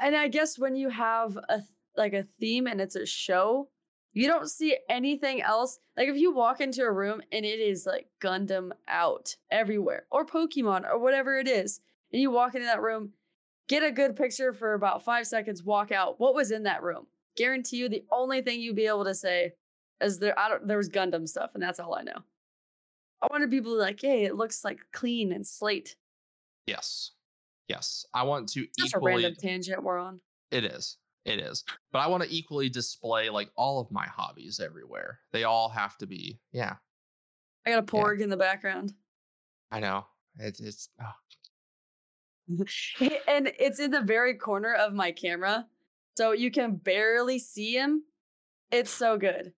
and 0.00 0.16
I 0.16 0.28
guess 0.28 0.58
when 0.58 0.76
you 0.76 0.88
have 0.90 1.36
a 1.36 1.62
like 1.96 2.12
a 2.12 2.24
theme 2.24 2.66
and 2.66 2.80
it's 2.80 2.96
a 2.96 3.06
show, 3.06 3.70
you 4.12 4.26
don't 4.26 4.50
see 4.50 4.78
anything 4.88 5.42
else. 5.42 5.78
Like 5.96 6.08
if 6.08 6.16
you 6.16 6.32
walk 6.32 6.60
into 6.60 6.82
a 6.82 6.92
room 6.92 7.22
and 7.30 7.44
it 7.44 7.60
is 7.60 7.86
like 7.86 8.08
Gundam 8.20 8.72
out 8.88 9.36
everywhere 9.50 10.06
or 10.10 10.26
Pokemon 10.26 10.88
or 10.88 10.98
whatever 10.98 11.38
it 11.38 11.48
is, 11.48 11.80
and 12.12 12.20
you 12.20 12.30
walk 12.30 12.54
into 12.54 12.66
that 12.66 12.82
room, 12.82 13.14
get 13.68 13.82
a 13.82 13.90
good 13.90 14.16
picture 14.16 14.52
for 14.52 14.74
about 14.74 15.04
five 15.04 15.26
seconds, 15.26 15.62
walk 15.62 15.92
out. 15.92 16.18
What 16.20 16.34
was 16.34 16.50
in 16.50 16.62
that 16.64 16.82
room? 16.82 17.06
Guarantee 17.36 17.78
you, 17.78 17.88
the 17.88 18.04
only 18.12 18.42
thing 18.42 18.60
you'd 18.60 18.76
be 18.76 18.86
able 18.86 19.04
to 19.04 19.14
say 19.14 19.52
is 20.00 20.18
there. 20.18 20.38
I 20.38 20.48
don't. 20.48 20.66
There 20.68 20.76
was 20.76 20.88
Gundam 20.88 21.28
stuff, 21.28 21.50
and 21.54 21.62
that's 21.62 21.80
all 21.80 21.94
I 21.94 22.02
know. 22.02 22.18
I 23.22 23.26
wanted 23.30 23.50
people 23.50 23.72
to 23.72 23.78
be 23.78 23.82
like, 23.82 24.00
"Hey, 24.00 24.24
it 24.24 24.36
looks 24.36 24.64
like 24.64 24.80
clean 24.92 25.32
and 25.32 25.46
slate." 25.46 25.96
Yes, 26.66 27.12
yes. 27.68 28.06
I 28.14 28.22
want 28.22 28.48
to 28.50 28.66
Just 28.78 28.94
a 28.94 28.98
equally. 28.98 29.22
random 29.22 29.34
tangent 29.36 29.82
we're 29.82 29.98
on. 29.98 30.20
It 30.50 30.64
is. 30.64 30.98
It 31.24 31.38
is. 31.40 31.64
But 31.90 32.00
I 32.00 32.06
want 32.06 32.22
to 32.22 32.34
equally 32.34 32.68
display 32.68 33.30
like 33.30 33.50
all 33.56 33.80
of 33.80 33.90
my 33.90 34.06
hobbies 34.06 34.60
everywhere. 34.60 35.20
They 35.32 35.44
all 35.44 35.68
have 35.70 35.96
to 35.98 36.06
be. 36.06 36.38
Yeah, 36.52 36.74
I 37.66 37.70
got 37.70 37.78
a 37.78 37.82
porg 37.82 38.20
in 38.20 38.28
the 38.30 38.36
background. 38.36 38.92
I 39.72 39.80
know. 39.80 40.06
It's 40.38 40.60
it's. 40.60 40.88
Oh. 41.02 41.10
and 43.28 43.52
it's 43.58 43.80
in 43.80 43.90
the 43.90 44.02
very 44.02 44.34
corner 44.34 44.74
of 44.74 44.92
my 44.92 45.12
camera, 45.12 45.66
so 46.16 46.32
you 46.32 46.50
can 46.50 46.76
barely 46.76 47.38
see 47.38 47.74
him. 47.74 48.02
It's 48.70 48.90
so 48.90 49.16
good. 49.16 49.52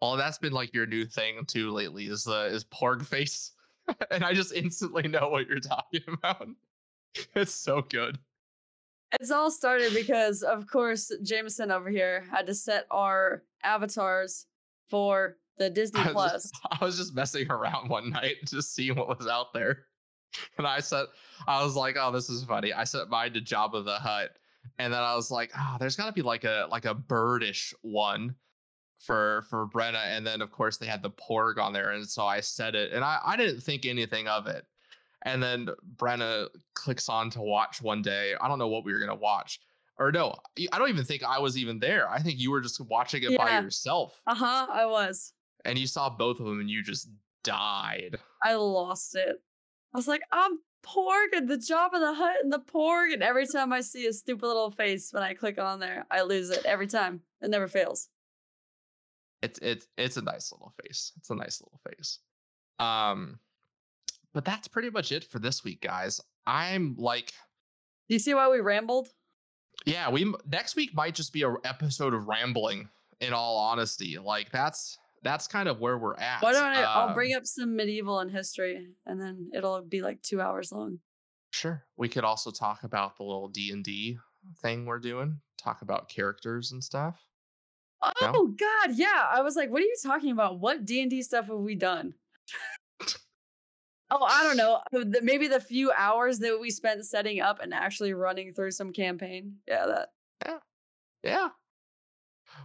Well, 0.00 0.16
that's 0.16 0.38
been 0.38 0.52
like 0.52 0.74
your 0.74 0.86
new 0.86 1.04
thing 1.04 1.44
too 1.46 1.70
lately 1.70 2.06
is 2.06 2.24
the 2.24 2.46
is 2.46 2.64
porg 2.64 3.04
face. 3.06 3.52
and 4.10 4.24
I 4.24 4.32
just 4.32 4.52
instantly 4.52 5.08
know 5.08 5.28
what 5.28 5.46
you're 5.46 5.60
talking 5.60 6.02
about. 6.08 6.48
It's 7.34 7.54
so 7.54 7.82
good. 7.82 8.18
It's 9.20 9.30
all 9.30 9.50
started 9.50 9.94
because, 9.94 10.42
of 10.42 10.66
course, 10.66 11.12
Jameson 11.22 11.70
over 11.70 11.88
here 11.88 12.24
had 12.30 12.46
to 12.46 12.54
set 12.54 12.86
our 12.90 13.44
avatars 13.62 14.46
for 14.88 15.36
the 15.58 15.70
Disney 15.70 16.00
I 16.00 16.08
Plus. 16.08 16.32
just, 16.32 16.58
I 16.70 16.84
was 16.84 16.96
just 16.96 17.14
messing 17.14 17.48
around 17.50 17.88
one 17.88 18.10
night, 18.10 18.36
just 18.46 18.74
seeing 18.74 18.96
what 18.96 19.16
was 19.16 19.28
out 19.28 19.52
there. 19.52 19.84
And 20.58 20.66
I 20.66 20.80
said, 20.80 21.06
I 21.46 21.62
was 21.64 21.74
like, 21.76 21.96
oh, 21.98 22.10
this 22.12 22.28
is 22.28 22.44
funny. 22.44 22.72
I 22.72 22.84
set 22.84 23.08
mine 23.08 23.32
to 23.34 23.40
Jabba 23.40 23.84
the 23.84 23.94
Hutt. 23.94 24.30
And 24.78 24.92
then 24.92 25.00
I 25.00 25.14
was 25.14 25.30
like, 25.30 25.50
oh, 25.58 25.76
there's 25.78 25.96
gotta 25.96 26.12
be 26.12 26.22
like 26.22 26.44
a 26.44 26.66
like 26.70 26.84
a 26.86 26.94
birdish 26.94 27.74
one 27.82 28.34
for 28.98 29.44
for 29.50 29.66
Brenna. 29.66 30.02
And 30.06 30.26
then 30.26 30.40
of 30.40 30.50
course 30.50 30.76
they 30.78 30.86
had 30.86 31.02
the 31.02 31.10
porg 31.10 31.58
on 31.58 31.72
there. 31.72 31.90
And 31.90 32.08
so 32.08 32.24
I 32.26 32.40
said 32.40 32.74
it 32.74 32.92
and 32.92 33.04
I, 33.04 33.18
I 33.24 33.36
didn't 33.36 33.60
think 33.60 33.84
anything 33.86 34.26
of 34.28 34.46
it. 34.46 34.64
And 35.22 35.42
then 35.42 35.68
Brenna 35.96 36.48
clicks 36.74 37.08
on 37.08 37.30
to 37.30 37.40
watch 37.40 37.82
one 37.82 38.02
day. 38.02 38.34
I 38.40 38.48
don't 38.48 38.58
know 38.58 38.68
what 38.68 38.84
we 38.84 38.92
were 38.92 39.00
gonna 39.00 39.14
watch. 39.14 39.60
Or 39.98 40.10
no, 40.10 40.34
I 40.72 40.78
don't 40.78 40.88
even 40.88 41.04
think 41.04 41.22
I 41.22 41.38
was 41.38 41.56
even 41.56 41.78
there. 41.78 42.08
I 42.10 42.20
think 42.20 42.38
you 42.40 42.50
were 42.50 42.60
just 42.60 42.80
watching 42.80 43.22
it 43.22 43.36
by 43.38 43.60
yourself. 43.60 44.20
Uh 44.26 44.34
huh. 44.34 44.66
I 44.70 44.86
was. 44.86 45.32
and 45.64 45.78
you 45.78 45.86
saw 45.86 46.10
both 46.10 46.40
of 46.40 46.46
them 46.46 46.58
and 46.60 46.68
you 46.70 46.82
just 46.82 47.08
died. 47.44 48.16
I 48.42 48.54
lost 48.54 49.14
it. 49.14 49.36
I 49.94 49.98
was 49.98 50.08
like, 50.08 50.22
I'm 50.32 50.58
Porg 50.84 51.28
and 51.36 51.48
the 51.48 51.56
Jabba 51.56 51.92
the 52.00 52.12
Hutt 52.14 52.36
and 52.42 52.52
the 52.52 52.58
Porg. 52.58 53.12
And 53.12 53.22
every 53.22 53.46
time 53.46 53.72
I 53.72 53.80
see 53.80 54.06
a 54.06 54.12
stupid 54.12 54.46
little 54.46 54.70
face 54.70 55.12
when 55.12 55.22
I 55.22 55.34
click 55.34 55.58
on 55.58 55.78
there, 55.80 56.04
I 56.10 56.22
lose 56.22 56.50
it 56.50 56.64
every 56.66 56.88
time. 56.88 57.20
It 57.40 57.48
never 57.50 57.68
fails. 57.68 58.08
It's 59.42 59.58
it's 59.60 59.86
it's 59.96 60.16
a 60.16 60.22
nice 60.22 60.50
little 60.52 60.72
face. 60.82 61.12
It's 61.18 61.30
a 61.30 61.34
nice 61.34 61.62
little 61.62 61.80
face. 61.88 62.18
Um, 62.78 63.38
but 64.32 64.44
that's 64.44 64.66
pretty 64.68 64.90
much 64.90 65.12
it 65.12 65.24
for 65.24 65.38
this 65.38 65.62
week, 65.62 65.80
guys. 65.80 66.20
I'm 66.46 66.96
like, 66.98 67.32
Do 68.08 68.14
you 68.14 68.18
see 68.18 68.34
why 68.34 68.48
we 68.48 68.60
rambled? 68.60 69.08
yeah, 69.86 70.08
we 70.10 70.32
next 70.50 70.76
week 70.76 70.94
might 70.94 71.14
just 71.14 71.32
be 71.32 71.42
a 71.42 71.54
episode 71.64 72.14
of 72.14 72.26
rambling. 72.26 72.88
In 73.20 73.32
all 73.32 73.56
honesty, 73.56 74.18
like 74.18 74.50
that's 74.50 74.98
that's 75.24 75.48
kind 75.48 75.68
of 75.68 75.80
where 75.80 75.98
we're 75.98 76.14
at. 76.16 76.42
Why 76.42 76.52
don't 76.52 76.62
I? 76.62 76.82
I'll 76.82 77.08
Um, 77.08 77.14
bring 77.14 77.34
up 77.34 77.44
some 77.46 77.74
medieval 77.74 78.20
and 78.20 78.30
history, 78.30 78.88
and 79.06 79.20
then 79.20 79.50
it'll 79.54 79.82
be 79.82 80.02
like 80.02 80.22
two 80.22 80.40
hours 80.40 80.70
long. 80.70 81.00
Sure. 81.52 81.84
We 81.96 82.08
could 82.08 82.24
also 82.24 82.50
talk 82.50 82.84
about 82.84 83.16
the 83.16 83.24
little 83.24 83.48
D 83.48 83.70
and 83.72 83.82
D 83.82 84.18
thing 84.62 84.86
we're 84.86 84.98
doing. 85.00 85.40
Talk 85.58 85.82
about 85.82 86.08
characters 86.08 86.72
and 86.72 86.82
stuff. 86.84 87.20
Oh 88.02 88.12
No? 88.20 88.46
God, 88.48 88.96
yeah. 88.96 89.24
I 89.30 89.40
was 89.40 89.56
like, 89.56 89.70
what 89.70 89.80
are 89.80 89.86
you 89.86 89.96
talking 90.02 90.30
about? 90.32 90.60
What 90.60 90.84
D 90.84 91.00
and 91.00 91.10
D 91.10 91.22
stuff 91.22 91.46
have 91.46 91.56
we 91.58 91.74
done? 91.74 92.14
oh, 94.10 94.22
I 94.22 94.42
don't 94.42 94.56
know. 94.56 94.82
Maybe 95.22 95.48
the 95.48 95.60
few 95.60 95.90
hours 95.92 96.38
that 96.40 96.60
we 96.60 96.70
spent 96.70 97.04
setting 97.06 97.40
up 97.40 97.60
and 97.62 97.72
actually 97.72 98.12
running 98.14 98.52
through 98.52 98.72
some 98.72 98.92
campaign. 98.92 99.56
Yeah, 99.66 99.86
that. 99.86 100.08
Yeah. 100.44 100.58
Yeah. 101.22 101.48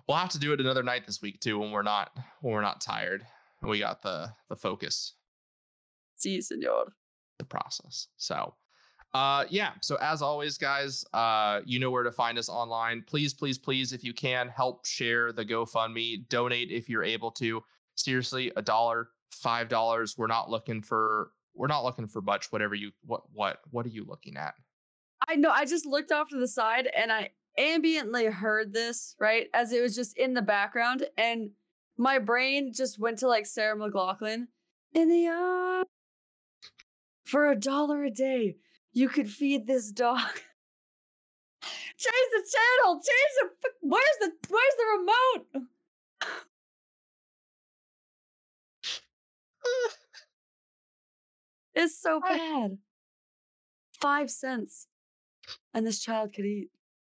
We'll 0.10 0.18
have 0.18 0.30
to 0.30 0.40
do 0.40 0.54
it 0.54 0.60
another 0.60 0.82
night 0.82 1.06
this 1.06 1.22
week 1.22 1.40
too 1.40 1.60
when 1.60 1.70
we're 1.70 1.84
not 1.84 2.10
when 2.42 2.52
we're 2.52 2.64
not 2.64 2.82
tired. 2.82 3.24
and 3.62 3.70
We 3.70 3.78
got 3.78 4.02
the 4.02 4.34
the 4.50 4.56
focus, 4.56 5.14
See, 6.16 6.42
senor. 6.42 6.94
the 7.38 7.46
process. 7.46 8.08
So 8.18 8.56
uh 9.14 9.46
yeah, 9.52 9.74
so 9.82 9.98
as 10.02 10.24
always 10.24 10.58
guys, 10.58 11.06
uh 11.14 11.62
you 11.64 11.78
know 11.78 11.92
where 11.92 12.02
to 12.02 12.12
find 12.12 12.40
us 12.40 12.50
online. 12.50 13.04
Please 13.06 13.36
please 13.36 13.60
please 13.60 13.94
if 13.94 14.04
you 14.04 14.12
can 14.12 14.50
help 14.50 14.84
share 14.84 15.32
the 15.32 15.46
GoFundMe, 15.46 16.28
donate 16.28 16.72
if 16.72 16.90
you're 16.90 17.04
able 17.04 17.30
to. 17.34 17.64
Seriously, 17.94 18.52
a 18.56 18.64
dollar, 18.64 19.10
five 19.30 19.70
dollars. 19.70 20.18
We're 20.18 20.26
not 20.26 20.50
looking 20.50 20.82
for 20.82 21.34
we're 21.54 21.68
not 21.68 21.84
looking 21.84 22.08
for 22.08 22.24
much 22.24 22.52
whatever 22.52 22.74
you 22.74 22.90
what 23.06 23.22
what 23.32 23.60
what 23.70 23.86
are 23.86 23.90
you 23.90 24.06
looking 24.06 24.38
at? 24.38 24.56
I 25.28 25.36
know. 25.36 25.52
I 25.52 25.66
just 25.66 25.86
looked 25.86 26.12
off 26.12 26.30
to 26.30 26.40
the 26.40 26.48
side 26.48 26.90
and 26.98 27.12
I 27.12 27.30
ambiently 27.60 28.32
heard 28.32 28.74
this, 28.74 29.16
right? 29.20 29.48
As 29.54 29.72
it 29.74 29.82
was 29.82 29.96
just 29.96 30.18
in 30.18 30.34
the 30.34 30.42
background. 30.42 31.06
And 31.18 31.52
my 31.98 32.20
brain 32.20 32.72
just 32.74 33.00
went 33.00 33.20
to 33.20 33.28
like 33.28 33.46
Sarah 33.46 33.78
McLachlan 33.78 34.48
in 34.94 35.10
the 35.10 35.28
uh 35.28 35.84
for 37.26 37.52
a 37.52 37.56
dollar 37.56 38.04
a 38.06 38.12
day. 38.12 38.56
You 38.94 39.10
could 39.10 39.30
feed 39.30 39.68
this 39.68 39.92
dog. 39.92 40.20
Change 41.62 42.30
the 42.32 42.50
channel. 42.56 42.96
Change 42.96 43.34
the. 43.40 43.50
Where's 43.82 44.18
the 44.22 44.32
Where's 44.50 44.76
the 44.78 44.86
remote? 44.98 45.68
It's 51.76 51.98
so 51.98 52.20
bad. 52.20 52.78
Five 54.02 54.30
cents, 54.30 54.88
and 55.74 55.88
this 55.88 56.00
child 56.00 56.34
could 56.34 56.46
eat 56.46 56.70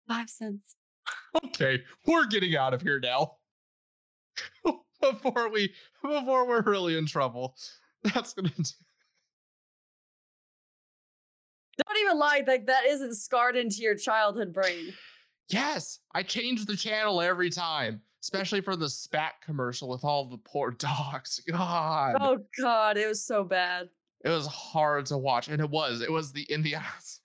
five 0.08 0.30
cents. 0.30 0.76
okay, 1.46 1.82
we're 2.06 2.26
getting 2.28 2.56
out 2.56 2.74
of 2.74 2.82
here 2.82 3.00
now. 3.00 3.34
before 5.02 5.50
we 5.50 5.72
before 6.04 6.48
we're 6.48 6.62
really 6.62 6.98
in 6.98 7.06
trouble. 7.06 7.56
That's 8.04 8.34
gonna 8.34 8.50
do. 8.50 8.64
Don't 11.86 11.98
even 12.02 12.18
lie, 12.18 12.44
like 12.48 12.66
that 12.68 12.86
isn't 12.88 13.16
scarred 13.16 13.56
into 13.56 13.78
your 13.78 13.96
childhood 13.96 14.52
brain. 14.54 14.94
Yes, 15.50 16.00
I 16.14 16.24
change 16.24 16.66
the 16.66 16.76
channel 16.76 17.22
every 17.22 17.50
time, 17.50 18.02
especially 18.24 18.62
for 18.62 18.76
the 18.76 18.90
spat 18.90 19.34
commercial 19.46 19.88
with 19.88 20.04
all 20.04 20.26
the 20.26 20.38
poor 20.40 20.72
dogs. 20.78 21.42
God, 21.50 22.16
Oh 22.20 22.40
god, 22.60 22.98
it 22.98 23.08
was 23.08 23.24
so 23.24 23.44
bad. 23.44 23.90
it 24.26 24.30
was 24.30 24.48
hard 24.48 25.06
to 25.08 25.18
watch, 25.18 25.48
and 25.50 25.62
it 25.62 25.70
was. 25.70 26.02
It 26.02 26.12
was 26.12 26.32
the 26.32 26.44
Indians. 26.44 27.22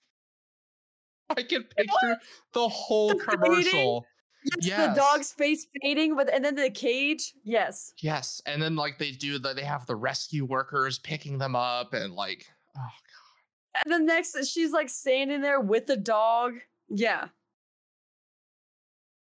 I 1.29 1.43
can 1.43 1.63
picture 1.63 2.17
the 2.53 2.67
whole 2.67 3.09
The 3.09 3.15
commercial. 3.15 4.05
Yes, 4.45 4.67
Yes. 4.67 4.89
the 4.95 5.01
dog's 5.01 5.31
face 5.31 5.65
fading, 5.81 6.15
but 6.17 6.31
and 6.33 6.43
then 6.43 6.55
the 6.55 6.69
cage. 6.69 7.33
Yes. 7.45 7.93
Yes, 8.01 8.41
and 8.45 8.61
then 8.61 8.75
like 8.75 8.97
they 8.97 9.11
do 9.11 9.39
the 9.39 9.53
they 9.53 9.63
have 9.63 9.85
the 9.85 9.95
rescue 9.95 10.43
workers 10.45 10.99
picking 10.99 11.37
them 11.37 11.55
up, 11.55 11.93
and 11.93 12.13
like 12.13 12.45
oh 12.77 12.81
god. 12.81 13.81
And 13.85 13.93
then 13.93 14.05
next 14.05 14.35
she's 14.45 14.71
like 14.71 14.89
standing 14.89 15.41
there 15.41 15.61
with 15.61 15.85
the 15.87 15.95
dog. 15.97 16.55
Yeah. 16.89 17.29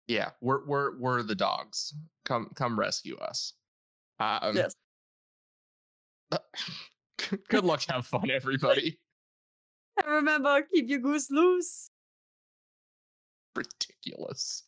yeah, 0.08 0.30
we're 0.42 0.66
we're 0.66 0.98
we're 0.98 1.22
the 1.24 1.36
dogs. 1.36 1.94
Come 2.24 2.50
come 2.56 2.80
rescue 2.80 3.18
us. 3.18 3.54
Um, 4.20 4.56
yes. 4.56 4.74
Good 7.50 7.66
luck, 7.66 7.84
have 7.90 8.06
fun, 8.08 8.30
everybody. 8.32 8.98
And 10.06 10.16
remember, 10.16 10.62
keep 10.74 10.90
your 10.90 11.00
goose 11.00 11.30
loose. 11.30 11.90
Ridiculous. 13.56 14.64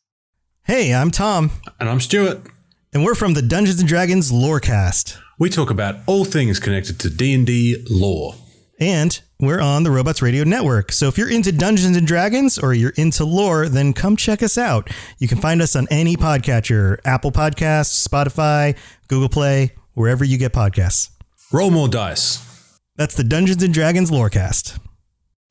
Hey, 0.63 0.93
I'm 0.93 1.11
Tom, 1.11 1.51
And 1.79 1.89
I'm 1.89 1.99
Stuart. 1.99 2.41
and 2.93 3.03
we're 3.03 3.15
from 3.15 3.33
the 3.33 3.41
Dungeons 3.41 3.79
and 3.79 3.87
Dragons 3.87 4.31
Lorecast. 4.31 5.17
We 5.39 5.49
talk 5.49 5.69
about 5.71 5.95
all 6.05 6.25
things 6.25 6.59
connected 6.59 6.99
to 6.99 7.09
D&D 7.09 7.85
lore. 7.89 8.35
And 8.79 9.19
we're 9.39 9.61
on 9.61 9.83
the 9.83 9.91
Robots 9.91 10.21
Radio 10.21 10.43
Network. 10.43 10.91
So 10.91 11.07
if 11.07 11.17
you're 11.17 11.29
into 11.31 11.51
Dungeons 11.51 11.95
and 11.95 12.05
Dragons 12.05 12.57
or 12.59 12.73
you're 12.73 12.93
into 12.97 13.23
lore, 13.25 13.69
then 13.69 13.93
come 13.93 14.15
check 14.17 14.41
us 14.43 14.57
out. 14.57 14.89
You 15.19 15.27
can 15.27 15.37
find 15.39 15.61
us 15.61 15.75
on 15.75 15.87
any 15.91 16.15
podcatcher 16.17 16.97
Apple 17.05 17.31
Podcasts, 17.31 18.07
Spotify, 18.07 18.77
Google 19.07 19.29
Play, 19.29 19.73
wherever 19.93 20.23
you 20.25 20.37
get 20.37 20.51
podcasts. 20.53 21.09
Roll 21.51 21.71
more 21.71 21.87
dice. 21.87 22.79
That's 22.97 23.15
the 23.15 23.23
Dungeons 23.23 23.61
and 23.63 23.73
Dragons 23.73 24.11
Lorecast. 24.11 24.79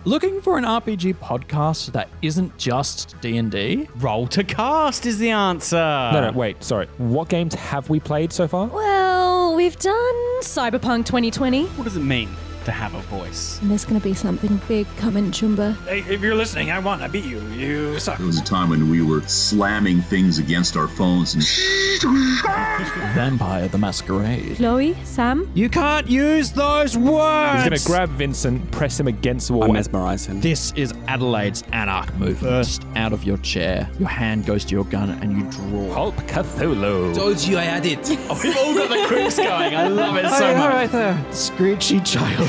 Looking 0.06 0.40
for 0.40 0.56
an 0.56 0.64
RPG 0.64 1.16
podcast 1.16 1.92
that 1.92 2.08
isn't 2.22 2.56
just 2.56 3.20
D&D? 3.20 3.86
Roll 3.96 4.26
to 4.28 4.42
cast 4.42 5.04
is 5.04 5.18
the 5.18 5.28
answer. 5.28 5.76
No, 5.76 6.22
no, 6.22 6.32
wait, 6.32 6.64
sorry. 6.64 6.86
What 6.96 7.28
games 7.28 7.52
have 7.52 7.90
we 7.90 8.00
played 8.00 8.32
so 8.32 8.48
far? 8.48 8.68
Well, 8.68 9.54
we've 9.54 9.78
done 9.78 10.40
Cyberpunk 10.40 11.04
2020. 11.04 11.66
What 11.66 11.84
does 11.84 11.98
it 11.98 12.00
mean 12.00 12.30
to 12.70 12.76
have 12.76 12.94
a 12.94 13.00
voice? 13.02 13.60
And 13.60 13.70
there's 13.70 13.84
going 13.84 14.00
to 14.00 14.04
be 14.04 14.14
something 14.14 14.60
big 14.68 14.86
coming, 14.96 15.32
Chumba. 15.32 15.72
Hey, 15.86 16.00
if 16.08 16.20
you're 16.20 16.34
listening, 16.34 16.70
I 16.70 16.78
won. 16.78 17.02
I 17.02 17.08
beat 17.08 17.24
you. 17.24 17.40
You 17.48 17.98
suck. 17.98 18.18
There 18.18 18.26
was 18.26 18.38
a 18.38 18.44
time 18.44 18.70
when 18.70 18.88
we 18.90 19.02
were 19.02 19.22
slamming 19.22 20.00
things 20.02 20.38
against 20.38 20.76
our 20.76 20.88
phones 20.88 21.34
and 21.34 21.42
Vampire 23.14 23.68
the 23.68 23.78
Masquerade. 23.78 24.56
Chloe, 24.56 24.96
Sam, 25.04 25.50
You 25.54 25.68
can't 25.68 26.08
use 26.08 26.52
those 26.52 26.96
words. 26.96 27.62
He's 27.62 27.68
going 27.68 27.78
to 27.78 27.86
grab 27.86 28.08
Vincent, 28.10 28.70
press 28.70 28.98
him 28.98 29.08
against 29.08 29.48
the 29.48 29.54
wall. 29.54 29.70
I 29.70 29.72
mesmerize 29.72 30.26
him. 30.26 30.40
This 30.40 30.72
is 30.76 30.92
Adelaide's 31.08 31.62
Anarch 31.72 32.14
move. 32.14 32.38
First 32.38 32.84
out 32.96 33.12
of 33.12 33.24
your 33.24 33.38
chair. 33.38 33.90
Your 33.98 34.08
hand 34.08 34.46
goes 34.46 34.64
to 34.66 34.74
your 34.74 34.84
gun 34.84 35.10
and 35.10 35.36
you 35.36 35.50
draw. 35.50 35.92
Hulk 35.94 36.16
Cthulhu. 36.26 37.14
Told 37.14 37.40
you 37.40 37.58
I 37.58 37.62
had 37.62 37.86
it. 37.86 37.98
Oh, 38.28 38.40
we've 38.42 38.56
all 38.56 38.74
got 38.74 38.88
the 38.88 39.06
quips 39.08 39.36
going. 39.36 39.74
I 39.74 39.88
love 39.88 40.16
it 40.16 40.28
so 40.30 40.50
oh, 40.50 40.56
much. 40.56 40.72
right 40.72 40.92
there. 40.92 41.24
Screechy 41.32 42.00
child. 42.00 42.48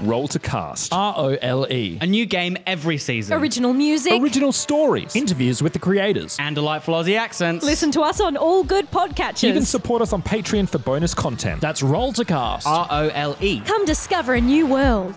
Roll 0.00 0.28
to 0.28 0.38
cast. 0.38 0.92
R 0.92 1.14
O 1.16 1.36
L 1.42 1.66
E. 1.70 1.98
A 2.00 2.06
new 2.06 2.26
game 2.26 2.56
every 2.66 2.98
season. 2.98 3.38
Original 3.38 3.72
music. 3.72 4.20
Original 4.20 4.52
stories. 4.52 5.14
Interviews 5.14 5.62
with 5.62 5.72
the 5.72 5.78
creators. 5.78 6.36
And 6.40 6.54
delightful 6.54 6.94
Aussie 6.94 7.18
accents. 7.18 7.64
Listen 7.64 7.90
to 7.92 8.00
us 8.00 8.20
on 8.20 8.36
all 8.36 8.64
good 8.64 8.90
podcatchers. 8.90 9.44
Even 9.44 9.64
support 9.64 10.02
us 10.02 10.12
on 10.12 10.22
Patreon 10.22 10.68
for 10.68 10.78
bonus 10.78 11.14
content. 11.14 11.60
That's 11.60 11.82
Roll 11.82 12.12
to 12.14 12.24
Cast. 12.24 12.66
R 12.66 12.86
O 12.90 13.08
L 13.08 13.36
E. 13.40 13.60
Come 13.60 13.84
discover 13.84 14.34
a 14.34 14.40
new 14.40 14.66
world. 14.66 15.14